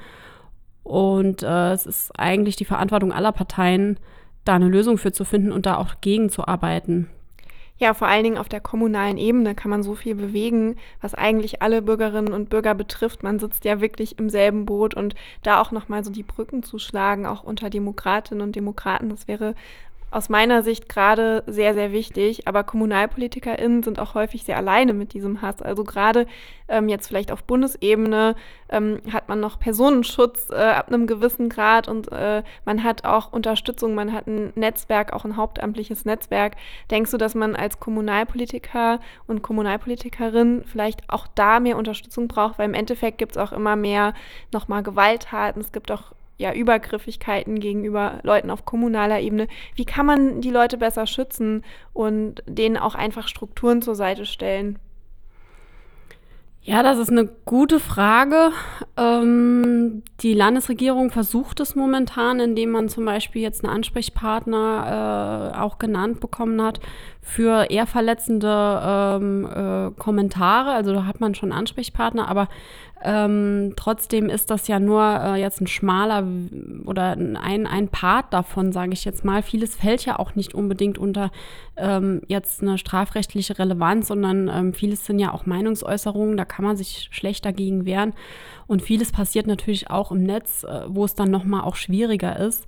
Und 0.83 1.43
äh, 1.43 1.73
es 1.73 1.87
ist 1.87 2.13
eigentlich 2.19 2.57
die 2.57 2.67
Verantwortung 2.67 3.11
aller 3.11 3.33
Parteien, 3.33 3.99
da 4.45 4.55
eine 4.55 4.69
Lösung 4.69 4.99
für 4.99 5.13
zu 5.13 5.25
finden 5.25 5.51
und 5.51 5.65
da 5.65 5.77
auch 5.77 6.03
gegenzuarbeiten. 6.03 7.09
Ja, 7.83 7.95
vor 7.95 8.07
allen 8.07 8.23
Dingen 8.23 8.39
auf 8.39 8.49
der 8.49 8.61
kommunalen 8.61 9.19
Ebene 9.19 9.57
kann 9.57 9.69
man 9.69 9.83
so 9.83 9.97
viel 9.97 10.15
bewegen, 10.15 10.77
was 11.01 11.15
eigentlich 11.15 11.63
alle 11.63 11.83
Bürgerinnen 11.83 12.33
und 12.33 12.49
Bürger 12.49 12.77
betrifft. 12.77 13.25
Man 13.25 13.41
sitzt 13.41 13.65
ja 13.65 13.81
wirklich 13.81 14.21
im 14.21 14.31
selben 14.31 14.67
Boot 14.67 14.95
und 14.95 15.17
da 15.43 15.61
auch 15.61 15.73
nochmal 15.73 16.05
so 16.05 16.13
die 16.13 16.23
Brücken 16.23 16.63
zu 16.63 16.79
schlagen, 16.79 17.27
auch 17.27 17.43
unter 17.43 17.71
Demokratinnen 17.71 18.41
und 18.41 18.55
Demokraten, 18.55 19.09
das 19.09 19.27
wäre 19.27 19.57
aus 20.13 20.29
meiner 20.29 20.63
Sicht 20.63 20.89
gerade 20.89 21.43
sehr, 21.47 21.75
sehr 21.75 21.93
wichtig. 21.93 22.47
Aber 22.47 22.65
KommunalpolitikerInnen 22.65 23.83
sind 23.83 23.99
auch 23.99 24.15
häufig 24.15 24.45
sehr 24.45 24.57
alleine 24.57 24.93
mit 24.93 25.15
diesem 25.15 25.43
Hass. 25.43 25.63
Also 25.63 25.85
gerade 25.85 26.27
ähm, 26.69 26.89
jetzt 26.89 27.09
vielleicht 27.09 27.33
auf 27.33 27.45
Bundesebene 27.45 28.35
ähm, 28.69 29.01
hat 29.13 29.29
man 29.29 29.41
noch 29.41 29.59
Personenschutz 29.59 30.49
äh, 30.51 30.55
ab 30.55 30.89
einem 30.89 31.07
gewissen 31.07 31.49
Grad 31.49 31.89
und 31.89 32.11
äh, 32.13 32.43
man 32.65 32.85
hat 32.85 33.05
auch 33.05 33.33
Unterstützung, 33.33 33.95
man 33.95 34.13
hat 34.13 34.27
ein 34.27 34.53
Netzwerk, 34.55 35.13
auch 35.13 35.25
ein 35.25 35.37
hauptamtliches 35.37 36.05
Netzwerk. 36.05 36.57
Denkst 36.91 37.11
du, 37.11 37.17
dass 37.17 37.35
man 37.35 37.57
als 37.57 37.81
Kommunalpolitiker 37.81 39.01
und 39.27 39.43
Kommunalpolitikerin 39.43 40.65
vielleicht 40.67 41.09
auch 41.09 41.27
da 41.35 41.61
mehr 41.61 41.77
Unterstützung 41.77 42.29
braucht? 42.29 42.59
Weil 42.59 42.69
im 42.69 42.75
Endeffekt 42.75 43.19
gibt 43.19 43.33
es 43.33 43.39
auch 43.39 43.53
immer 43.53 43.77
mehr 43.77 44.15
nochmal 44.53 44.83
Gewalttaten. 44.83 45.61
Es 45.61 45.73
gibt 45.73 45.91
auch 45.91 46.13
ja, 46.43 46.53
Übergriffigkeiten 46.53 47.61
gegenüber 47.61 48.19
Leuten 48.25 48.51
auf 48.51 48.65
kommunaler 48.65 49.21
Ebene. 49.21 49.47
Wie 49.77 49.85
kann 49.85 50.05
man 50.05 50.41
die 50.41 50.51
Leute 50.51 50.77
besser 50.77 51.07
schützen 51.07 51.63
und 51.93 52.43
denen 52.47 52.77
auch 52.77 52.97
einfach 52.97 53.29
Strukturen 53.29 53.81
zur 53.81 53.95
Seite 53.95 54.27
stellen? 54.27 54.79
Ja, 56.65 56.85
das 56.85 56.99
ist 56.99 57.11
eine 57.11 57.27
gute 57.45 57.81
Frage. 57.81 58.53
Ähm, 58.97 60.05
die 60.21 60.33
Landesregierung 60.33 61.11
versucht 61.11 61.59
es 61.59 61.75
momentan, 61.75 62.39
indem 62.39 62.71
man 62.71 62.89
zum 62.89 63.05
Beispiel 63.05 63.43
jetzt 63.43 63.65
einen 63.65 63.75
Ansprechpartner 63.75 65.53
äh, 65.55 65.59
auch 65.59 65.79
genannt 65.79 66.21
bekommen 66.21 66.63
hat 66.63 66.79
für 67.21 67.69
eher 67.69 67.87
verletzende 67.89 68.81
ähm, 68.85 69.45
äh, 69.47 69.91
Kommentare. 70.01 70.71
Also 70.71 70.93
da 70.93 71.05
hat 71.05 71.21
man 71.21 71.35
schon 71.35 71.51
Ansprechpartner, 71.51 72.29
aber 72.29 72.49
ähm, 73.05 73.75
trotzdem 73.77 74.29
ist 74.29 74.51
das 74.51 74.69
ja 74.69 74.79
nur 74.79 75.03
äh, 75.03 75.41
jetzt 75.41 75.61
ein 75.61 75.67
schmaler 75.67 76.27
oder 76.85 77.13
ein, 77.13 77.67
ein 77.67 77.89
Part 77.89 78.33
davon, 78.33 78.73
sage 78.73 78.93
ich 78.93 79.05
jetzt 79.05 79.25
mal. 79.25 79.43
Vieles 79.43 79.77
fällt 79.77 80.05
ja 80.05 80.19
auch 80.19 80.35
nicht 80.35 80.55
unbedingt 80.55 80.99
unter 80.99 81.31
ähm, 81.77 82.23
jetzt 82.29 82.63
eine 82.63 82.79
strafrechtliche 82.79 83.59
Relevanz, 83.59 84.09
sondern 84.09 84.49
ähm, 84.49 84.75
vieles 84.75 85.05
sind 85.05 85.19
ja 85.19 85.33
auch 85.33 85.47
Meinungsäußerungen, 85.47 86.37
da 86.37 86.45
kann 86.45 86.65
man 86.65 86.77
sich 86.77 87.09
schlecht 87.11 87.45
dagegen 87.45 87.87
wehren. 87.87 88.15
Und 88.67 88.83
vieles 88.83 89.13
passiert 89.13 89.47
natürlich 89.47 89.91
auch 89.91 90.13
im 90.13 90.23
Netz, 90.23 90.65
äh, 90.65 90.83
wo 90.87 91.05
es 91.05 91.15
dann 91.15 91.31
nochmal 91.31 91.63
auch 91.63 91.77
schwieriger 91.77 92.39
ist. 92.39 92.67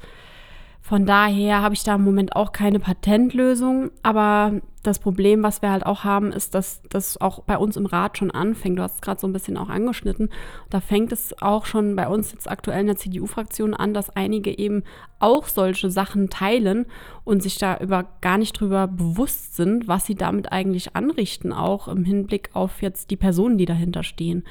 Von 0.81 1.07
daher 1.07 1.63
habe 1.63 1.75
ich 1.75 1.83
da 1.83 1.95
im 1.95 2.05
Moment 2.05 2.37
auch 2.37 2.53
keine 2.53 2.79
Patentlösung. 2.79 3.91
Aber 4.03 4.61
das 4.87 4.99
Problem, 4.99 5.43
was 5.43 5.63
wir 5.63 5.71
halt 5.71 5.87
auch 5.87 6.05
haben, 6.05 6.31
ist, 6.31 6.55
dass 6.55 6.83
das 6.89 7.21
auch 7.21 7.41
bei 7.41 7.57
uns 7.57 7.77
im 7.77 7.87
Rat 7.87 8.19
schon 8.19 8.31
anfängt. 8.31 8.79
Du 8.79 8.83
hast 8.83 8.97
es 8.97 9.01
gerade 9.01 9.21
so 9.21 9.27
ein 9.27 9.33
bisschen 9.33 9.57
auch 9.57 9.69
angeschnitten. 9.69 10.29
Da 10.71 10.81
fängt 10.81 11.11
es 11.11 11.35
auch 11.43 11.67
schon 11.67 11.97
bei 11.97 12.07
uns 12.07 12.33
jetzt 12.33 12.49
aktuell 12.51 12.81
in 12.81 12.87
der 12.87 12.97
CDU-Fraktion 12.97 13.75
an, 13.75 13.95
dass 13.95 14.11
einige 14.11 14.57
eben 14.57 14.85
auch 15.19 15.49
solche 15.49 15.91
Sachen 15.91 16.29
teilen 16.29 16.87
und 17.25 17.43
sich 17.43 17.59
da 17.59 17.79
über 17.79 18.07
gar 18.21 18.39
nicht 18.39 18.61
drüber 18.61 18.87
bewusst 18.87 19.57
sind, 19.57 19.89
was 19.89 20.07
sie 20.07 20.15
damit 20.15 20.53
eigentlich 20.53 20.95
anrichten, 20.95 21.53
auch 21.53 21.89
im 21.89 22.05
Hinblick 22.05 22.51
auf 22.53 22.83
jetzt 22.83 23.11
die 23.11 23.17
Personen, 23.17 23.59
die 23.59 23.67
dahinter 23.67 24.03
stehen. 24.03 24.45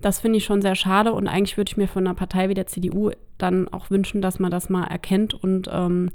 Das 0.00 0.20
finde 0.20 0.38
ich 0.38 0.44
schon 0.44 0.62
sehr 0.62 0.74
schade 0.74 1.12
und 1.12 1.28
eigentlich 1.28 1.56
würde 1.56 1.70
ich 1.70 1.76
mir 1.76 1.88
von 1.88 2.06
einer 2.06 2.14
Partei 2.14 2.48
wie 2.48 2.54
der 2.54 2.66
CDU 2.66 3.10
dann 3.36 3.68
auch 3.68 3.90
wünschen, 3.90 4.22
dass 4.22 4.38
man 4.38 4.50
das 4.50 4.68
mal 4.68 4.84
erkennt 4.84 5.34
und 5.34 5.68
ähm, 5.72 6.10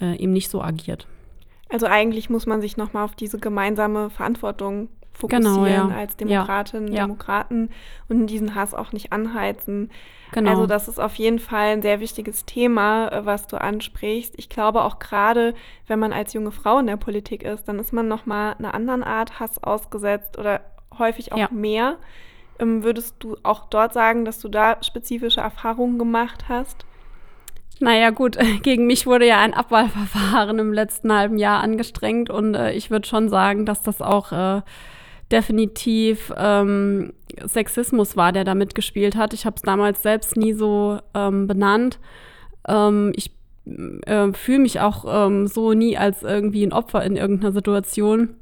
äh, 0.00 0.16
eben 0.16 0.32
nicht 0.32 0.50
so 0.50 0.62
agiert. 0.62 1.06
Also 1.70 1.86
eigentlich 1.86 2.30
muss 2.30 2.46
man 2.46 2.60
sich 2.60 2.76
nochmal 2.76 3.04
auf 3.04 3.14
diese 3.14 3.38
gemeinsame 3.38 4.10
Verantwortung 4.10 4.88
fokussieren 5.12 5.64
genau, 5.64 5.66
ja. 5.66 5.88
als 5.88 6.16
Demokratinnen 6.16 6.88
und 6.88 6.94
ja. 6.94 7.02
Demokraten 7.02 7.70
und 8.08 8.28
diesen 8.28 8.54
Hass 8.54 8.72
auch 8.72 8.92
nicht 8.92 9.12
anheizen. 9.12 9.90
Genau. 10.32 10.50
Also 10.50 10.66
das 10.66 10.86
ist 10.88 11.00
auf 11.00 11.16
jeden 11.16 11.40
Fall 11.40 11.68
ein 11.72 11.82
sehr 11.82 12.00
wichtiges 12.00 12.44
Thema, 12.44 13.08
äh, 13.08 13.26
was 13.26 13.46
du 13.48 13.60
ansprichst. 13.60 14.34
Ich 14.36 14.48
glaube 14.48 14.84
auch 14.84 14.98
gerade, 14.98 15.54
wenn 15.86 15.98
man 15.98 16.12
als 16.12 16.34
junge 16.34 16.52
Frau 16.52 16.78
in 16.78 16.86
der 16.86 16.96
Politik 16.96 17.42
ist, 17.42 17.64
dann 17.64 17.78
ist 17.78 17.92
man 17.92 18.06
nochmal 18.06 18.54
einer 18.58 18.74
anderen 18.74 19.02
Art 19.02 19.40
Hass 19.40 19.62
ausgesetzt 19.62 20.38
oder 20.38 20.60
häufig 20.98 21.32
auch 21.32 21.50
mehr 21.50 21.98
Ähm, 22.60 22.82
würdest 22.82 23.16
du 23.20 23.36
auch 23.44 23.66
dort 23.66 23.92
sagen, 23.92 24.24
dass 24.24 24.40
du 24.40 24.48
da 24.48 24.82
spezifische 24.82 25.40
Erfahrungen 25.40 25.98
gemacht 25.98 26.46
hast? 26.48 26.84
Naja 27.80 28.10
gut, 28.10 28.36
gegen 28.62 28.86
mich 28.86 29.06
wurde 29.06 29.26
ja 29.26 29.40
ein 29.40 29.54
Abwahlverfahren 29.54 30.58
im 30.58 30.72
letzten 30.72 31.12
halben 31.12 31.38
Jahr 31.38 31.60
angestrengt 31.62 32.30
und 32.30 32.54
äh, 32.54 32.72
ich 32.72 32.90
würde 32.90 33.08
schon 33.08 33.28
sagen, 33.28 33.66
dass 33.66 33.82
das 33.82 34.02
auch 34.02 34.32
äh, 34.32 34.62
definitiv 35.30 36.32
ähm, 36.36 37.12
Sexismus 37.44 38.16
war, 38.16 38.32
der 38.32 38.44
da 38.44 38.54
mitgespielt 38.54 39.16
hat. 39.16 39.34
Ich 39.34 39.46
habe 39.46 39.56
es 39.56 39.62
damals 39.62 40.02
selbst 40.02 40.36
nie 40.36 40.54
so 40.54 40.98
ähm, 41.14 41.46
benannt. 41.46 41.98
Ähm, 42.66 43.12
ich 43.14 43.30
äh, 44.06 44.32
fühle 44.32 44.60
mich 44.60 44.80
auch 44.80 45.04
ähm, 45.06 45.46
so 45.46 45.72
nie 45.74 45.96
als 45.98 46.22
irgendwie 46.22 46.64
ein 46.64 46.72
Opfer 46.72 47.04
in 47.04 47.16
irgendeiner 47.16 47.52
Situation. 47.52 48.34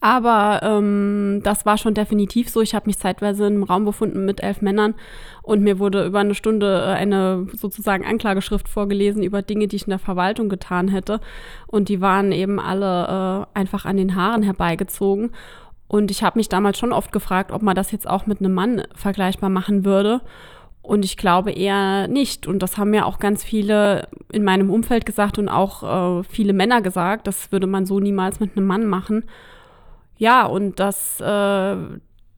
Aber 0.00 0.60
ähm, 0.62 1.40
das 1.44 1.66
war 1.66 1.76
schon 1.76 1.92
definitiv 1.92 2.48
so. 2.48 2.62
Ich 2.62 2.74
habe 2.74 2.86
mich 2.86 2.98
zeitweise 2.98 3.46
im 3.46 3.62
Raum 3.62 3.84
befunden 3.84 4.24
mit 4.24 4.42
elf 4.42 4.62
Männern 4.62 4.94
und 5.42 5.62
mir 5.62 5.78
wurde 5.78 6.06
über 6.06 6.20
eine 6.20 6.34
Stunde 6.34 6.82
äh, 6.86 6.92
eine 6.92 7.46
sozusagen 7.52 8.06
Anklageschrift 8.06 8.66
vorgelesen 8.66 9.22
über 9.22 9.42
Dinge, 9.42 9.68
die 9.68 9.76
ich 9.76 9.84
in 9.84 9.90
der 9.90 9.98
Verwaltung 9.98 10.48
getan 10.48 10.88
hätte. 10.88 11.20
Und 11.66 11.90
die 11.90 12.00
waren 12.00 12.32
eben 12.32 12.58
alle 12.58 13.46
äh, 13.54 13.58
einfach 13.58 13.84
an 13.84 13.98
den 13.98 14.16
Haaren 14.16 14.42
herbeigezogen. 14.42 15.32
Und 15.86 16.10
ich 16.10 16.22
habe 16.22 16.38
mich 16.38 16.48
damals 16.48 16.78
schon 16.78 16.92
oft 16.92 17.12
gefragt, 17.12 17.52
ob 17.52 17.62
man 17.62 17.74
das 17.74 17.92
jetzt 17.92 18.08
auch 18.08 18.24
mit 18.24 18.40
einem 18.40 18.54
Mann 18.54 18.84
vergleichbar 18.94 19.50
machen 19.50 19.84
würde. 19.84 20.22
Und 20.82 21.04
ich 21.04 21.18
glaube 21.18 21.50
eher 21.50 22.08
nicht. 22.08 22.46
Und 22.46 22.62
das 22.62 22.78
haben 22.78 22.94
ja 22.94 23.04
auch 23.04 23.18
ganz 23.18 23.44
viele 23.44 24.08
in 24.32 24.44
meinem 24.44 24.70
Umfeld 24.70 25.04
gesagt 25.04 25.38
und 25.38 25.50
auch 25.50 26.20
äh, 26.20 26.24
viele 26.24 26.54
Männer 26.54 26.80
gesagt. 26.80 27.26
Das 27.26 27.52
würde 27.52 27.66
man 27.66 27.84
so 27.84 28.00
niemals 28.00 28.40
mit 28.40 28.56
einem 28.56 28.66
Mann 28.66 28.86
machen. 28.86 29.24
Ja, 30.20 30.44
und 30.44 30.78
das, 30.80 31.18
äh, 31.22 31.76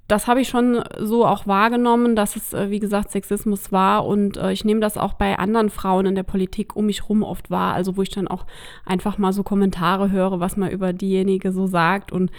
das 0.06 0.26
habe 0.28 0.40
ich 0.40 0.48
schon 0.48 0.84
so 1.00 1.26
auch 1.26 1.48
wahrgenommen, 1.48 2.14
dass 2.14 2.36
es, 2.36 2.52
äh, 2.52 2.70
wie 2.70 2.78
gesagt, 2.78 3.10
Sexismus 3.10 3.72
war. 3.72 4.06
Und 4.06 4.36
äh, 4.36 4.52
ich 4.52 4.64
nehme 4.64 4.78
das 4.78 4.96
auch 4.96 5.14
bei 5.14 5.36
anderen 5.36 5.68
Frauen 5.68 6.06
in 6.06 6.14
der 6.14 6.22
Politik 6.22 6.76
um 6.76 6.86
mich 6.86 7.08
rum 7.08 7.24
oft 7.24 7.50
wahr. 7.50 7.74
Also 7.74 7.96
wo 7.96 8.02
ich 8.02 8.10
dann 8.10 8.28
auch 8.28 8.46
einfach 8.86 9.18
mal 9.18 9.32
so 9.32 9.42
Kommentare 9.42 10.12
höre, 10.12 10.38
was 10.38 10.56
man 10.56 10.70
über 10.70 10.92
diejenige 10.92 11.50
so 11.50 11.66
sagt. 11.66 12.12
Und 12.12 12.30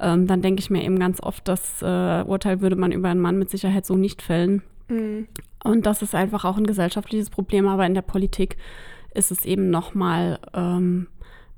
ähm, 0.00 0.28
dann 0.28 0.40
denke 0.40 0.60
ich 0.60 0.70
mir 0.70 0.84
eben 0.84 1.00
ganz 1.00 1.20
oft, 1.20 1.48
das 1.48 1.82
äh, 1.82 2.22
Urteil 2.22 2.60
würde 2.60 2.76
man 2.76 2.92
über 2.92 3.08
einen 3.08 3.20
Mann 3.20 3.40
mit 3.40 3.50
Sicherheit 3.50 3.84
so 3.84 3.96
nicht 3.96 4.22
fällen. 4.22 4.62
Mhm. 4.86 5.26
Und 5.64 5.84
das 5.84 6.02
ist 6.02 6.14
einfach 6.14 6.44
auch 6.44 6.58
ein 6.58 6.66
gesellschaftliches 6.66 7.28
Problem. 7.28 7.66
Aber 7.66 7.84
in 7.86 7.94
der 7.94 8.02
Politik 8.02 8.56
ist 9.14 9.32
es 9.32 9.44
eben 9.46 9.68
noch 9.68 9.96
mal 9.96 10.38
ähm, 10.54 11.08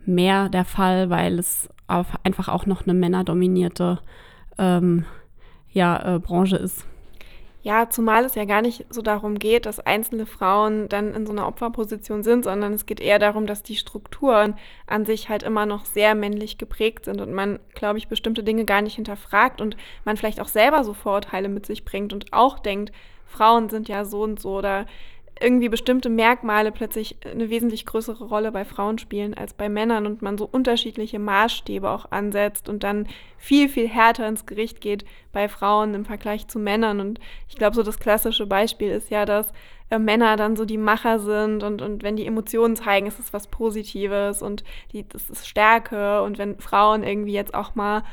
mehr 0.07 0.49
der 0.49 0.65
Fall, 0.65 1.11
weil 1.11 1.39
es 1.39 1.69
einfach 1.87 2.49
auch 2.49 2.67
noch 2.67 2.83
eine 2.83 2.95
männerdominierte 2.95 4.01
ähm, 4.59 5.05
ja, 5.71 6.17
äh, 6.17 6.19
Branche 6.19 6.57
ist. 6.57 6.87
Ja, 7.65 7.89
zumal 7.89 8.27
es 8.27 8.35
ja 8.35 8.45
gar 8.45 8.61
nicht 8.61 8.85
so 8.91 9.01
darum 9.01 9.39
geht, 9.39 9.65
dass 9.65 9.81
einzelne 9.81 10.27
Frauen 10.27 10.87
dann 10.91 11.15
in 11.15 11.25
so 11.25 11.33
einer 11.33 11.49
Opferposition 11.49 12.23
sind, 12.23 12.45
sondern 12.45 12.75
es 12.75 12.85
geht 12.85 13.01
eher 13.01 13.19
darum, 13.19 13.47
dass 13.47 13.63
die 13.63 13.77
Strukturen 13.77 14.55
an 14.87 15.07
sich 15.07 15.31
halt 15.31 15.43
immer 15.43 15.65
noch 15.65 15.87
sehr 15.87 16.15
männlich 16.15 16.59
geprägt 16.59 17.07
sind 17.07 17.23
und 17.23 17.33
man, 17.33 17.59
glaube 17.73 17.97
ich, 17.97 18.09
bestimmte 18.09 18.45
Dinge 18.45 18.67
gar 18.67 18.83
nicht 18.83 18.97
hinterfragt 18.97 19.63
und 19.63 19.79
man 20.05 20.19
vielleicht 20.19 20.41
auch 20.41 20.49
selber 20.49 20.85
so 20.85 20.93
Vorurteile 20.93 21.49
mit 21.49 21.65
sich 21.65 21.87
bringt 21.87 22.13
und 22.13 22.35
auch 22.35 22.59
denkt, 22.59 22.93
Frauen 23.25 23.71
sind 23.71 23.89
ja 23.89 24.05
so 24.05 24.23
und 24.23 24.39
so 24.41 24.59
oder 24.59 24.85
irgendwie 25.41 25.69
bestimmte 25.69 26.09
Merkmale 26.09 26.71
plötzlich 26.71 27.17
eine 27.25 27.51
wesentlich 27.51 27.87
größere 27.87 28.25
Rolle 28.25 28.53
bei 28.53 28.65
Frauen 28.65 28.99
spielen 28.99 29.35
als 29.35 29.53
bei 29.53 29.69
Männern 29.69 30.07
und 30.07 30.23
man 30.23 30.39
so 30.39 30.49
unterschiedliche 30.51 31.19
Maßstäbe 31.19 31.91
auch 31.91 32.13
ansetzt 32.13 32.69
und 32.69 32.85
dann 32.85 33.09
viel, 33.37 33.69
viel 33.69 33.89
härter 33.89 34.29
ins 34.29 34.47
Gericht 34.47 34.81
geht 34.81 35.05
bei 35.33 35.49
Frauen 35.49 35.95
im 35.95 36.05
Vergleich 36.05 36.47
zu 36.47 36.59
Männern. 36.59 37.01
Und 37.01 37.19
ich 37.49 37.57
glaube, 37.57 37.75
so 37.75 37.83
das 37.83 37.99
klassische 37.99 38.47
Beispiel 38.47 38.91
ist 38.91 39.11
ja, 39.11 39.25
dass 39.25 39.53
äh, 39.91 39.99
Männer 39.99 40.37
dann 40.37 40.55
so 40.55 40.65
die 40.65 40.79
Macher 40.79 41.19
sind 41.19 41.65
und, 41.65 41.83
und 41.83 42.05
wenn 42.05 42.17
die 42.17 42.27
Emotionen 42.27 42.77
zeigen, 42.77 43.07
ist 43.07 43.19
es 43.19 43.33
was 43.33 43.49
Positives 43.49 44.41
und 44.41 44.63
die, 44.93 45.07
das 45.09 45.31
ist 45.31 45.49
Stärke. 45.49 46.23
Und 46.23 46.39
wenn 46.39 46.61
Frauen 46.61 47.03
irgendwie 47.03 47.33
jetzt 47.33 47.55
auch 47.55 47.75
mal 47.75 48.05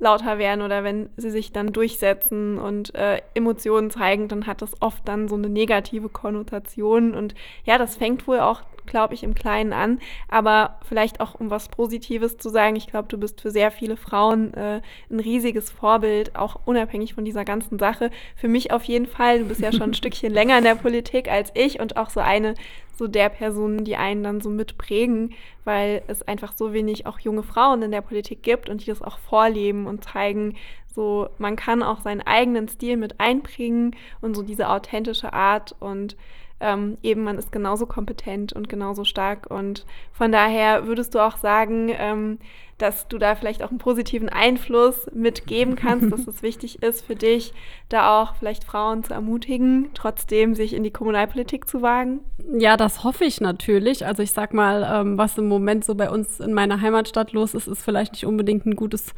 lauter 0.00 0.38
werden 0.38 0.62
oder 0.62 0.82
wenn 0.82 1.10
sie 1.16 1.30
sich 1.30 1.52
dann 1.52 1.72
durchsetzen 1.72 2.58
und 2.58 2.94
äh, 2.94 3.20
Emotionen 3.34 3.90
zeigen, 3.90 4.28
dann 4.28 4.46
hat 4.46 4.62
das 4.62 4.72
oft 4.80 5.06
dann 5.06 5.28
so 5.28 5.36
eine 5.36 5.48
negative 5.48 6.08
Konnotation. 6.08 7.14
Und 7.14 7.34
ja, 7.64 7.78
das 7.78 7.96
fängt 7.96 8.26
wohl 8.26 8.40
auch, 8.40 8.62
glaube 8.90 9.14
ich, 9.14 9.22
im 9.22 9.34
Kleinen 9.34 9.72
an. 9.72 9.98
Aber 10.28 10.78
vielleicht 10.86 11.20
auch, 11.20 11.34
um 11.34 11.50
was 11.50 11.68
Positives 11.68 12.36
zu 12.36 12.50
sagen, 12.50 12.76
ich 12.76 12.86
glaube, 12.86 13.08
du 13.08 13.16
bist 13.16 13.40
für 13.40 13.50
sehr 13.50 13.70
viele 13.70 13.96
Frauen 13.96 14.52
äh, 14.52 14.82
ein 15.10 15.20
riesiges 15.20 15.70
Vorbild, 15.70 16.36
auch 16.36 16.60
unabhängig 16.66 17.14
von 17.14 17.24
dieser 17.24 17.46
ganzen 17.46 17.78
Sache. 17.78 18.10
Für 18.36 18.48
mich 18.48 18.72
auf 18.72 18.84
jeden 18.84 19.06
Fall. 19.06 19.38
Du 19.38 19.44
bist 19.46 19.62
ja 19.62 19.72
schon 19.72 19.90
ein 19.90 19.94
Stückchen 20.00 20.32
länger 20.32 20.58
in 20.58 20.64
der 20.64 20.74
Politik 20.74 21.30
als 21.30 21.50
ich 21.54 21.80
und 21.80 21.96
auch 21.96 22.10
so 22.10 22.20
eine 22.20 22.54
so 23.00 23.08
der 23.08 23.30
Personen, 23.30 23.84
die 23.84 23.96
einen 23.96 24.22
dann 24.22 24.42
so 24.42 24.50
mitprägen, 24.50 25.32
weil 25.64 26.02
es 26.06 26.20
einfach 26.22 26.52
so 26.54 26.74
wenig 26.74 27.06
auch 27.06 27.18
junge 27.18 27.42
Frauen 27.42 27.80
in 27.80 27.90
der 27.90 28.02
Politik 28.02 28.42
gibt 28.42 28.68
und 28.68 28.82
die 28.82 28.90
das 28.90 29.00
auch 29.00 29.18
vorleben 29.18 29.86
und 29.86 30.04
zeigen, 30.04 30.54
so 30.94 31.28
man 31.38 31.56
kann 31.56 31.82
auch 31.82 32.00
seinen 32.00 32.22
eigenen 32.22 32.68
Stil 32.68 32.96
mit 32.96 33.20
einbringen 33.20 33.96
und 34.20 34.34
so 34.34 34.42
diese 34.42 34.68
authentische 34.68 35.32
Art 35.32 35.74
und 35.80 36.16
ähm, 36.60 36.98
eben 37.02 37.24
man 37.24 37.38
ist 37.38 37.52
genauso 37.52 37.86
kompetent 37.86 38.52
und 38.52 38.68
genauso 38.68 39.04
stark. 39.04 39.50
Und 39.50 39.86
von 40.12 40.30
daher 40.30 40.86
würdest 40.86 41.14
du 41.14 41.20
auch 41.20 41.38
sagen, 41.38 41.90
ähm, 41.98 42.38
dass 42.76 43.08
du 43.08 43.18
da 43.18 43.34
vielleicht 43.34 43.62
auch 43.62 43.70
einen 43.70 43.78
positiven 43.78 44.28
Einfluss 44.28 45.06
mitgeben 45.12 45.74
kannst, 45.74 46.12
dass 46.12 46.26
es 46.26 46.42
wichtig 46.42 46.82
ist 46.82 47.04
für 47.04 47.16
dich, 47.16 47.52
da 47.88 48.22
auch 48.22 48.36
vielleicht 48.36 48.64
Frauen 48.64 49.04
zu 49.04 49.12
ermutigen, 49.12 49.90
trotzdem 49.94 50.54
sich 50.54 50.74
in 50.74 50.82
die 50.82 50.90
Kommunalpolitik 50.90 51.68
zu 51.68 51.82
wagen? 51.82 52.20
Ja, 52.58 52.76
das 52.76 53.04
hoffe 53.04 53.24
ich 53.24 53.40
natürlich. 53.40 54.06
Also 54.06 54.22
ich 54.22 54.32
sag 54.32 54.54
mal, 54.54 54.86
ähm, 54.90 55.18
was 55.18 55.36
im 55.38 55.48
Moment 55.48 55.84
so 55.84 55.94
bei 55.94 56.10
uns 56.10 56.40
in 56.40 56.54
meiner 56.54 56.80
Heimatstadt 56.80 57.32
los 57.32 57.54
ist, 57.54 57.68
ist 57.68 57.82
vielleicht 57.82 58.12
nicht 58.12 58.26
unbedingt 58.26 58.66
ein 58.66 58.76
gutes 58.76 59.14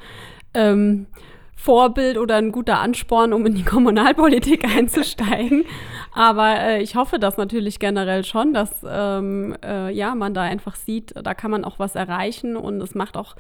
ähm, 0.54 1.06
Vorbild 1.54 2.18
oder 2.18 2.36
ein 2.36 2.50
guter 2.50 2.80
Ansporn, 2.80 3.32
um 3.32 3.46
in 3.46 3.54
die 3.54 3.62
Kommunalpolitik 3.62 4.64
einzusteigen. 4.76 5.64
Aber 6.12 6.58
äh, 6.58 6.82
ich 6.82 6.96
hoffe 6.96 7.18
das 7.18 7.36
natürlich 7.36 7.78
generell 7.78 8.24
schon, 8.24 8.52
dass 8.52 8.70
ähm, 8.86 9.56
äh, 9.64 9.92
ja, 9.92 10.14
man 10.14 10.34
da 10.34 10.42
einfach 10.42 10.74
sieht, 10.74 11.14
da 11.14 11.34
kann 11.34 11.50
man 11.50 11.64
auch 11.64 11.78
was 11.78 11.94
erreichen 11.94 12.56
und 12.56 12.80
es 12.82 12.94
macht 12.94 13.16
auch 13.16 13.36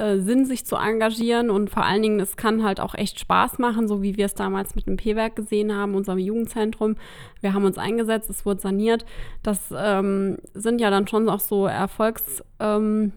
äh, 0.00 0.18
Sinn, 0.18 0.46
sich 0.46 0.64
zu 0.64 0.76
engagieren 0.76 1.50
und 1.50 1.70
vor 1.70 1.84
allen 1.84 2.02
Dingen, 2.02 2.20
es 2.20 2.36
kann 2.36 2.64
halt 2.64 2.80
auch 2.80 2.94
echt 2.94 3.20
Spaß 3.20 3.58
machen, 3.58 3.86
so 3.86 4.02
wie 4.02 4.16
wir 4.16 4.26
es 4.26 4.34
damals 4.34 4.74
mit 4.74 4.86
dem 4.86 4.96
P-Werk 4.96 5.36
gesehen 5.36 5.74
haben, 5.74 5.94
unserem 5.94 6.18
Jugendzentrum. 6.18 6.96
Wir 7.40 7.54
haben 7.54 7.64
uns 7.64 7.78
eingesetzt, 7.78 8.30
es 8.30 8.46
wurde 8.46 8.60
saniert. 8.60 9.04
Das 9.42 9.72
ähm, 9.76 10.38
sind 10.54 10.80
ja 10.80 10.90
dann 10.90 11.06
schon 11.06 11.28
auch 11.28 11.40
so 11.40 11.66
Erfolgs- 11.66 12.42
ähm, 12.58 13.12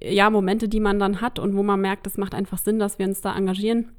ja, 0.00 0.30
Momente, 0.30 0.68
die 0.68 0.80
man 0.80 0.98
dann 0.98 1.20
hat 1.20 1.38
und 1.38 1.56
wo 1.56 1.62
man 1.62 1.80
merkt, 1.80 2.06
es 2.06 2.18
macht 2.18 2.34
einfach 2.34 2.58
Sinn, 2.58 2.78
dass 2.78 2.98
wir 2.98 3.06
uns 3.06 3.20
da 3.20 3.34
engagieren. 3.36 3.90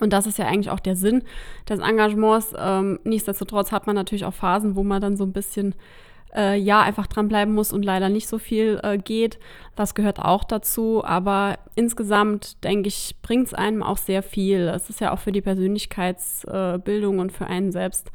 Und 0.00 0.12
das 0.12 0.26
ist 0.26 0.38
ja 0.38 0.46
eigentlich 0.46 0.70
auch 0.70 0.80
der 0.80 0.96
Sinn 0.96 1.22
des 1.68 1.80
Engagements. 1.80 2.54
Ähm, 2.58 2.98
nichtsdestotrotz 3.04 3.70
hat 3.70 3.86
man 3.86 3.96
natürlich 3.96 4.24
auch 4.24 4.34
Phasen, 4.34 4.74
wo 4.74 4.82
man 4.82 5.02
dann 5.02 5.16
so 5.16 5.24
ein 5.24 5.32
bisschen 5.32 5.74
äh, 6.34 6.56
ja 6.58 6.80
einfach 6.80 7.06
dranbleiben 7.06 7.54
muss 7.54 7.72
und 7.72 7.84
leider 7.84 8.08
nicht 8.08 8.28
so 8.28 8.38
viel 8.38 8.80
äh, 8.82 8.98
geht. 8.98 9.38
Das 9.76 9.94
gehört 9.94 10.18
auch 10.18 10.44
dazu. 10.44 11.04
Aber 11.04 11.58
insgesamt, 11.74 12.62
denke 12.64 12.88
ich, 12.88 13.16
bringt 13.22 13.48
es 13.48 13.54
einem 13.54 13.82
auch 13.82 13.98
sehr 13.98 14.22
viel. 14.22 14.68
Es 14.68 14.90
ist 14.90 15.00
ja 15.00 15.12
auch 15.12 15.18
für 15.18 15.32
die 15.32 15.42
Persönlichkeitsbildung 15.42 17.18
äh, 17.18 17.20
und 17.20 17.32
für 17.32 17.46
einen 17.46 17.72
selbst 17.72 18.10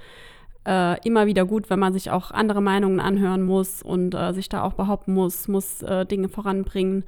äh, 0.66 1.00
immer 1.08 1.26
wieder 1.26 1.46
gut, 1.46 1.70
wenn 1.70 1.80
man 1.80 1.94
sich 1.94 2.10
auch 2.10 2.32
andere 2.32 2.62
Meinungen 2.62 3.00
anhören 3.00 3.44
muss 3.44 3.82
und 3.82 4.16
äh, 4.16 4.34
sich 4.34 4.50
da 4.50 4.64
auch 4.64 4.74
behaupten 4.74 5.14
muss, 5.14 5.48
muss 5.48 5.82
äh, 5.82 6.06
Dinge 6.06 6.30
voranbringen. 6.30 7.04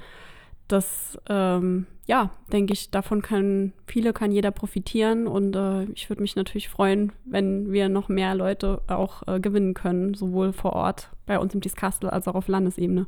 Das, 0.68 1.18
ähm, 1.30 1.88
ja, 2.08 2.32
denke 2.52 2.74
ich, 2.74 2.92
davon 2.92 3.22
kann 3.22 3.74
viele, 3.86 4.14
kann 4.14 4.32
jeder 4.32 4.52
profitieren 4.52 5.28
und 5.28 5.56
äh, 5.56 5.84
ich 5.94 6.10
würde 6.10 6.22
mich 6.22 6.36
natürlich 6.36 6.70
freuen, 6.70 7.14
wenn 7.26 7.72
wir 7.72 7.90
noch 7.90 8.10
mehr 8.10 8.36
Leute 8.36 8.82
auch 8.88 9.24
äh, 9.28 9.40
gewinnen 9.40 9.74
können, 9.74 10.14
sowohl 10.14 10.52
vor 10.52 10.74
Ort 10.74 11.10
bei 11.28 11.38
uns 11.38 11.54
im 11.54 11.62
Dieskastel 11.62 12.10
als 12.10 12.28
auch 12.28 12.36
auf 12.36 12.48
Landesebene. 12.48 13.06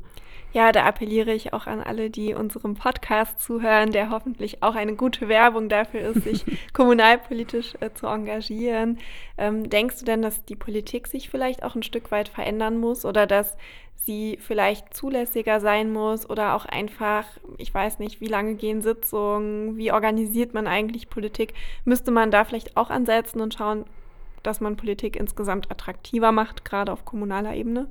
Ja, 0.52 0.72
da 0.72 0.84
appelliere 0.84 1.32
ich 1.32 1.52
auch 1.52 1.66
an 1.66 1.80
alle, 1.80 2.10
die 2.10 2.34
unserem 2.34 2.74
Podcast 2.74 3.40
zuhören, 3.40 3.92
der 3.92 4.10
hoffentlich 4.10 4.62
auch 4.62 4.74
eine 4.74 4.94
gute 4.94 5.28
Werbung 5.28 5.68
dafür 5.68 6.00
ist, 6.00 6.24
sich 6.24 6.44
kommunalpolitisch 6.72 7.74
äh, 7.80 7.90
zu 7.94 8.06
engagieren. 8.06 8.98
Ähm, 9.38 9.70
denkst 9.70 10.00
du 10.00 10.04
denn, 10.04 10.22
dass 10.22 10.44
die 10.44 10.56
Politik 10.56 11.06
sich 11.06 11.30
vielleicht 11.30 11.62
auch 11.62 11.74
ein 11.76 11.82
Stück 11.82 12.10
weit 12.10 12.28
verändern 12.28 12.78
muss 12.78 13.04
oder 13.04 13.26
dass 13.26 13.56
sie 13.94 14.38
vielleicht 14.40 14.94
zulässiger 14.94 15.60
sein 15.60 15.92
muss 15.92 16.28
oder 16.28 16.54
auch 16.54 16.64
einfach, 16.64 17.24
ich 17.58 17.72
weiß 17.72 17.98
nicht, 17.98 18.20
wie 18.20 18.26
lange 18.26 18.54
gehen 18.54 18.82
Sitzungen, 18.82 19.76
wie 19.76 19.92
organisiert 19.92 20.52
man 20.52 20.66
eigentlich 20.66 21.10
Politik? 21.10 21.54
Müsste 21.84 22.10
man 22.10 22.30
da 22.30 22.44
vielleicht 22.44 22.76
auch 22.76 22.90
ansetzen 22.90 23.40
und 23.40 23.54
schauen, 23.54 23.84
dass 24.42 24.60
man 24.60 24.76
Politik 24.76 25.16
insgesamt 25.16 25.70
attraktiver 25.70 26.32
macht, 26.32 26.64
gerade 26.64 26.92
auf 26.92 27.04
kommunaler 27.04 27.54
Ebene? 27.54 27.88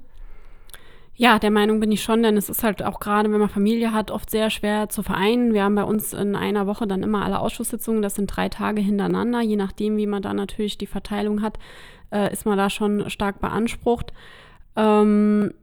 Ja, 1.22 1.38
der 1.38 1.52
Meinung 1.52 1.82
bin 1.82 1.92
ich 1.92 2.02
schon, 2.02 2.24
denn 2.24 2.38
es 2.38 2.48
ist 2.48 2.64
halt 2.64 2.82
auch 2.82 3.02
gerade, 3.02 3.30
wenn 3.30 3.42
man 3.42 3.50
Familie 3.50 3.92
hat, 3.92 4.10
oft 4.10 4.30
sehr 4.30 4.50
schwer 4.50 4.88
zu 4.88 5.04
vereinen. 5.04 5.54
Wir 5.54 5.66
haben 5.66 5.76
bei 5.76 5.84
uns 5.84 6.14
in 6.14 6.34
einer 6.34 6.66
Woche 6.66 6.88
dann 6.88 7.04
immer 7.04 7.26
alle 7.26 7.40
Ausschusssitzungen, 7.40 8.02
das 8.02 8.16
sind 8.16 8.28
drei 8.28 8.48
Tage 8.48 8.82
hintereinander. 8.82 9.42
Je 9.42 9.58
nachdem, 9.58 9.98
wie 9.98 10.08
man 10.08 10.22
da 10.22 10.34
natürlich 10.34 10.78
die 10.78 10.88
Verteilung 10.88 11.42
hat, 11.42 11.60
äh, 12.14 12.32
ist 12.32 12.46
man 12.46 12.58
da 12.58 12.70
schon 12.70 13.10
stark 13.10 13.42
beansprucht. 13.42 14.14
Ähm, 14.78 15.54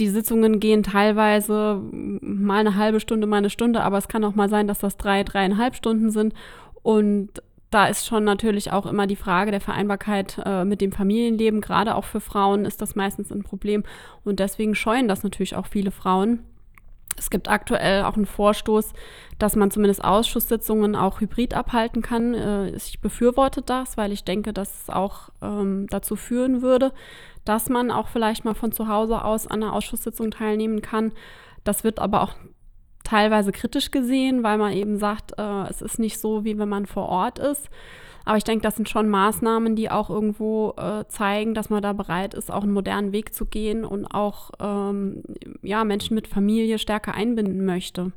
die 0.00 0.08
Sitzungen 0.10 0.60
gehen 0.60 0.82
teilweise 0.82 1.80
mal 2.20 2.60
eine 2.60 2.76
halbe 2.76 3.00
Stunde, 3.00 3.26
mal 3.26 3.38
eine 3.38 3.48
Stunde, 3.48 3.80
aber 3.80 3.96
es 3.96 4.08
kann 4.08 4.22
auch 4.22 4.34
mal 4.34 4.50
sein, 4.50 4.68
dass 4.68 4.80
das 4.80 4.98
drei, 4.98 5.22
dreieinhalb 5.24 5.76
Stunden 5.76 6.10
sind. 6.10 6.34
Und 6.82 7.30
da 7.74 7.86
ist 7.86 8.06
schon 8.06 8.22
natürlich 8.22 8.70
auch 8.70 8.86
immer 8.86 9.08
die 9.08 9.16
Frage 9.16 9.50
der 9.50 9.60
Vereinbarkeit 9.60 10.40
äh, 10.44 10.64
mit 10.64 10.80
dem 10.80 10.92
Familienleben. 10.92 11.60
Gerade 11.60 11.96
auch 11.96 12.04
für 12.04 12.20
Frauen 12.20 12.64
ist 12.66 12.80
das 12.80 12.94
meistens 12.94 13.32
ein 13.32 13.42
Problem. 13.42 13.82
Und 14.22 14.38
deswegen 14.38 14.76
scheuen 14.76 15.08
das 15.08 15.24
natürlich 15.24 15.56
auch 15.56 15.66
viele 15.66 15.90
Frauen. 15.90 16.44
Es 17.18 17.30
gibt 17.30 17.48
aktuell 17.48 18.04
auch 18.04 18.14
einen 18.14 18.26
Vorstoß, 18.26 18.92
dass 19.40 19.56
man 19.56 19.72
zumindest 19.72 20.04
Ausschusssitzungen 20.04 20.94
auch 20.94 21.20
hybrid 21.20 21.54
abhalten 21.54 22.00
kann. 22.00 22.34
Äh, 22.34 22.70
ich 22.76 23.00
befürworte 23.00 23.60
das, 23.60 23.96
weil 23.96 24.12
ich 24.12 24.22
denke, 24.22 24.52
dass 24.52 24.82
es 24.82 24.90
auch 24.90 25.30
ähm, 25.42 25.88
dazu 25.90 26.14
führen 26.14 26.62
würde, 26.62 26.92
dass 27.44 27.68
man 27.68 27.90
auch 27.90 28.06
vielleicht 28.06 28.44
mal 28.44 28.54
von 28.54 28.70
zu 28.70 28.86
Hause 28.86 29.24
aus 29.24 29.48
an 29.48 29.64
einer 29.64 29.72
Ausschusssitzung 29.72 30.30
teilnehmen 30.30 30.80
kann. 30.80 31.10
Das 31.64 31.82
wird 31.82 31.98
aber 31.98 32.22
auch 32.22 32.34
teilweise 33.04 33.52
kritisch 33.52 33.90
gesehen, 33.90 34.42
weil 34.42 34.58
man 34.58 34.72
eben 34.72 34.98
sagt, 34.98 35.38
äh, 35.38 35.68
es 35.68 35.82
ist 35.82 35.98
nicht 35.98 36.18
so, 36.18 36.44
wie 36.44 36.58
wenn 36.58 36.68
man 36.68 36.86
vor 36.86 37.08
Ort 37.08 37.38
ist. 37.38 37.68
Aber 38.24 38.38
ich 38.38 38.44
denke, 38.44 38.62
das 38.62 38.76
sind 38.76 38.88
schon 38.88 39.10
Maßnahmen, 39.10 39.76
die 39.76 39.90
auch 39.90 40.08
irgendwo 40.08 40.72
äh, 40.78 41.04
zeigen, 41.08 41.52
dass 41.52 41.68
man 41.68 41.82
da 41.82 41.92
bereit 41.92 42.32
ist, 42.32 42.50
auch 42.50 42.62
einen 42.62 42.72
modernen 42.72 43.12
Weg 43.12 43.34
zu 43.34 43.44
gehen 43.44 43.84
und 43.84 44.06
auch 44.06 44.50
ähm, 44.60 45.22
ja, 45.62 45.84
Menschen 45.84 46.14
mit 46.14 46.26
Familie 46.26 46.78
stärker 46.78 47.14
einbinden 47.14 47.66
möchte. 47.66 48.12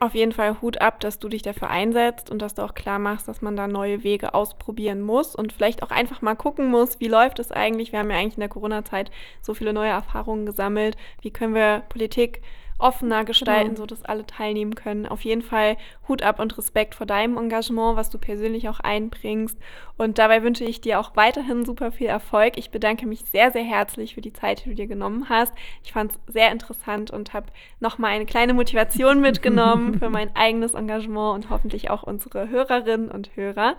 Auf 0.00 0.14
jeden 0.14 0.32
Fall 0.32 0.60
Hut 0.60 0.80
ab, 0.80 1.00
dass 1.00 1.18
du 1.18 1.28
dich 1.28 1.42
dafür 1.42 1.70
einsetzt 1.70 2.30
und 2.30 2.42
dass 2.42 2.54
du 2.54 2.62
auch 2.62 2.74
klar 2.74 2.98
machst, 2.98 3.26
dass 3.26 3.42
man 3.42 3.56
da 3.56 3.66
neue 3.66 4.04
Wege 4.04 4.34
ausprobieren 4.34 5.00
muss 5.00 5.34
und 5.34 5.52
vielleicht 5.52 5.82
auch 5.82 5.90
einfach 5.90 6.20
mal 6.20 6.34
gucken 6.34 6.70
muss, 6.70 7.00
wie 7.00 7.08
läuft 7.08 7.38
es 7.38 7.50
eigentlich. 7.50 7.90
Wir 7.90 8.00
haben 8.00 8.10
ja 8.10 8.18
eigentlich 8.18 8.36
in 8.36 8.40
der 8.40 8.48
Corona-Zeit 8.48 9.10
so 9.40 9.54
viele 9.54 9.72
neue 9.72 9.90
Erfahrungen 9.90 10.46
gesammelt. 10.46 10.96
Wie 11.22 11.30
können 11.30 11.54
wir 11.54 11.82
Politik 11.88 12.42
offener 12.78 13.24
gestalten, 13.24 13.74
genau. 13.74 13.78
sodass 13.78 14.04
alle 14.04 14.26
teilnehmen 14.26 14.74
können. 14.74 15.06
Auf 15.06 15.22
jeden 15.22 15.42
Fall 15.42 15.76
Hut 16.08 16.22
ab 16.22 16.40
und 16.40 16.56
Respekt 16.58 16.94
vor 16.94 17.06
deinem 17.06 17.36
Engagement, 17.36 17.96
was 17.96 18.10
du 18.10 18.18
persönlich 18.18 18.68
auch 18.68 18.80
einbringst. 18.80 19.58
Und 19.96 20.18
dabei 20.18 20.42
wünsche 20.42 20.64
ich 20.64 20.80
dir 20.80 20.98
auch 20.98 21.14
weiterhin 21.14 21.64
super 21.64 21.92
viel 21.92 22.08
Erfolg. 22.08 22.58
Ich 22.58 22.70
bedanke 22.70 23.06
mich 23.06 23.24
sehr, 23.30 23.52
sehr 23.52 23.62
herzlich 23.62 24.14
für 24.14 24.20
die 24.20 24.32
Zeit, 24.32 24.64
die 24.64 24.70
du 24.70 24.74
dir 24.74 24.86
genommen 24.86 25.28
hast. 25.28 25.52
Ich 25.84 25.92
fand 25.92 26.12
es 26.12 26.34
sehr 26.34 26.50
interessant 26.50 27.10
und 27.10 27.32
habe 27.32 27.46
nochmal 27.80 28.12
eine 28.12 28.26
kleine 28.26 28.54
Motivation 28.54 29.20
mitgenommen 29.22 29.98
für 29.98 30.10
mein 30.10 30.34
eigenes 30.34 30.74
Engagement 30.74 31.34
und 31.34 31.50
hoffentlich 31.50 31.90
auch 31.90 32.02
unsere 32.02 32.48
Hörerinnen 32.48 33.10
und 33.10 33.30
Hörer. 33.36 33.76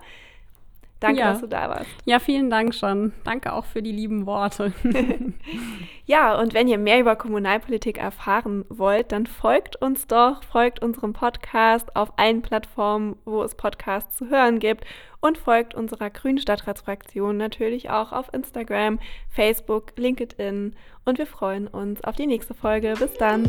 Danke, 1.00 1.20
ja. 1.20 1.32
dass 1.32 1.40
du 1.40 1.46
da 1.46 1.68
warst. 1.68 1.90
Ja, 2.06 2.18
vielen 2.18 2.48
Dank 2.48 2.74
schon. 2.74 3.12
Danke 3.24 3.52
auch 3.52 3.66
für 3.66 3.82
die 3.82 3.92
lieben 3.92 4.24
Worte. 4.24 4.72
ja, 6.06 6.40
und 6.40 6.54
wenn 6.54 6.68
ihr 6.68 6.78
mehr 6.78 7.00
über 7.00 7.16
Kommunalpolitik 7.16 7.98
erfahren 7.98 8.64
wollt, 8.68 9.12
dann 9.12 9.26
folgt 9.26 9.76
uns 9.76 10.06
doch, 10.06 10.42
folgt 10.42 10.82
unserem 10.82 11.12
Podcast 11.12 11.94
auf 11.94 12.12
allen 12.16 12.40
Plattformen, 12.40 13.16
wo 13.24 13.42
es 13.42 13.54
Podcasts 13.54 14.16
zu 14.16 14.30
hören 14.30 14.58
gibt 14.58 14.84
und 15.20 15.36
folgt 15.36 15.74
unserer 15.74 16.08
Grünen 16.08 16.38
Stadtratsfraktion 16.38 17.36
natürlich 17.36 17.90
auch 17.90 18.12
auf 18.12 18.32
Instagram, 18.32 18.98
Facebook, 19.28 19.92
LinkedIn 19.96 20.74
und 21.04 21.18
wir 21.18 21.26
freuen 21.26 21.68
uns 21.68 22.02
auf 22.04 22.16
die 22.16 22.26
nächste 22.26 22.54
Folge. 22.54 22.94
Bis 22.98 23.12
dann. 23.14 23.46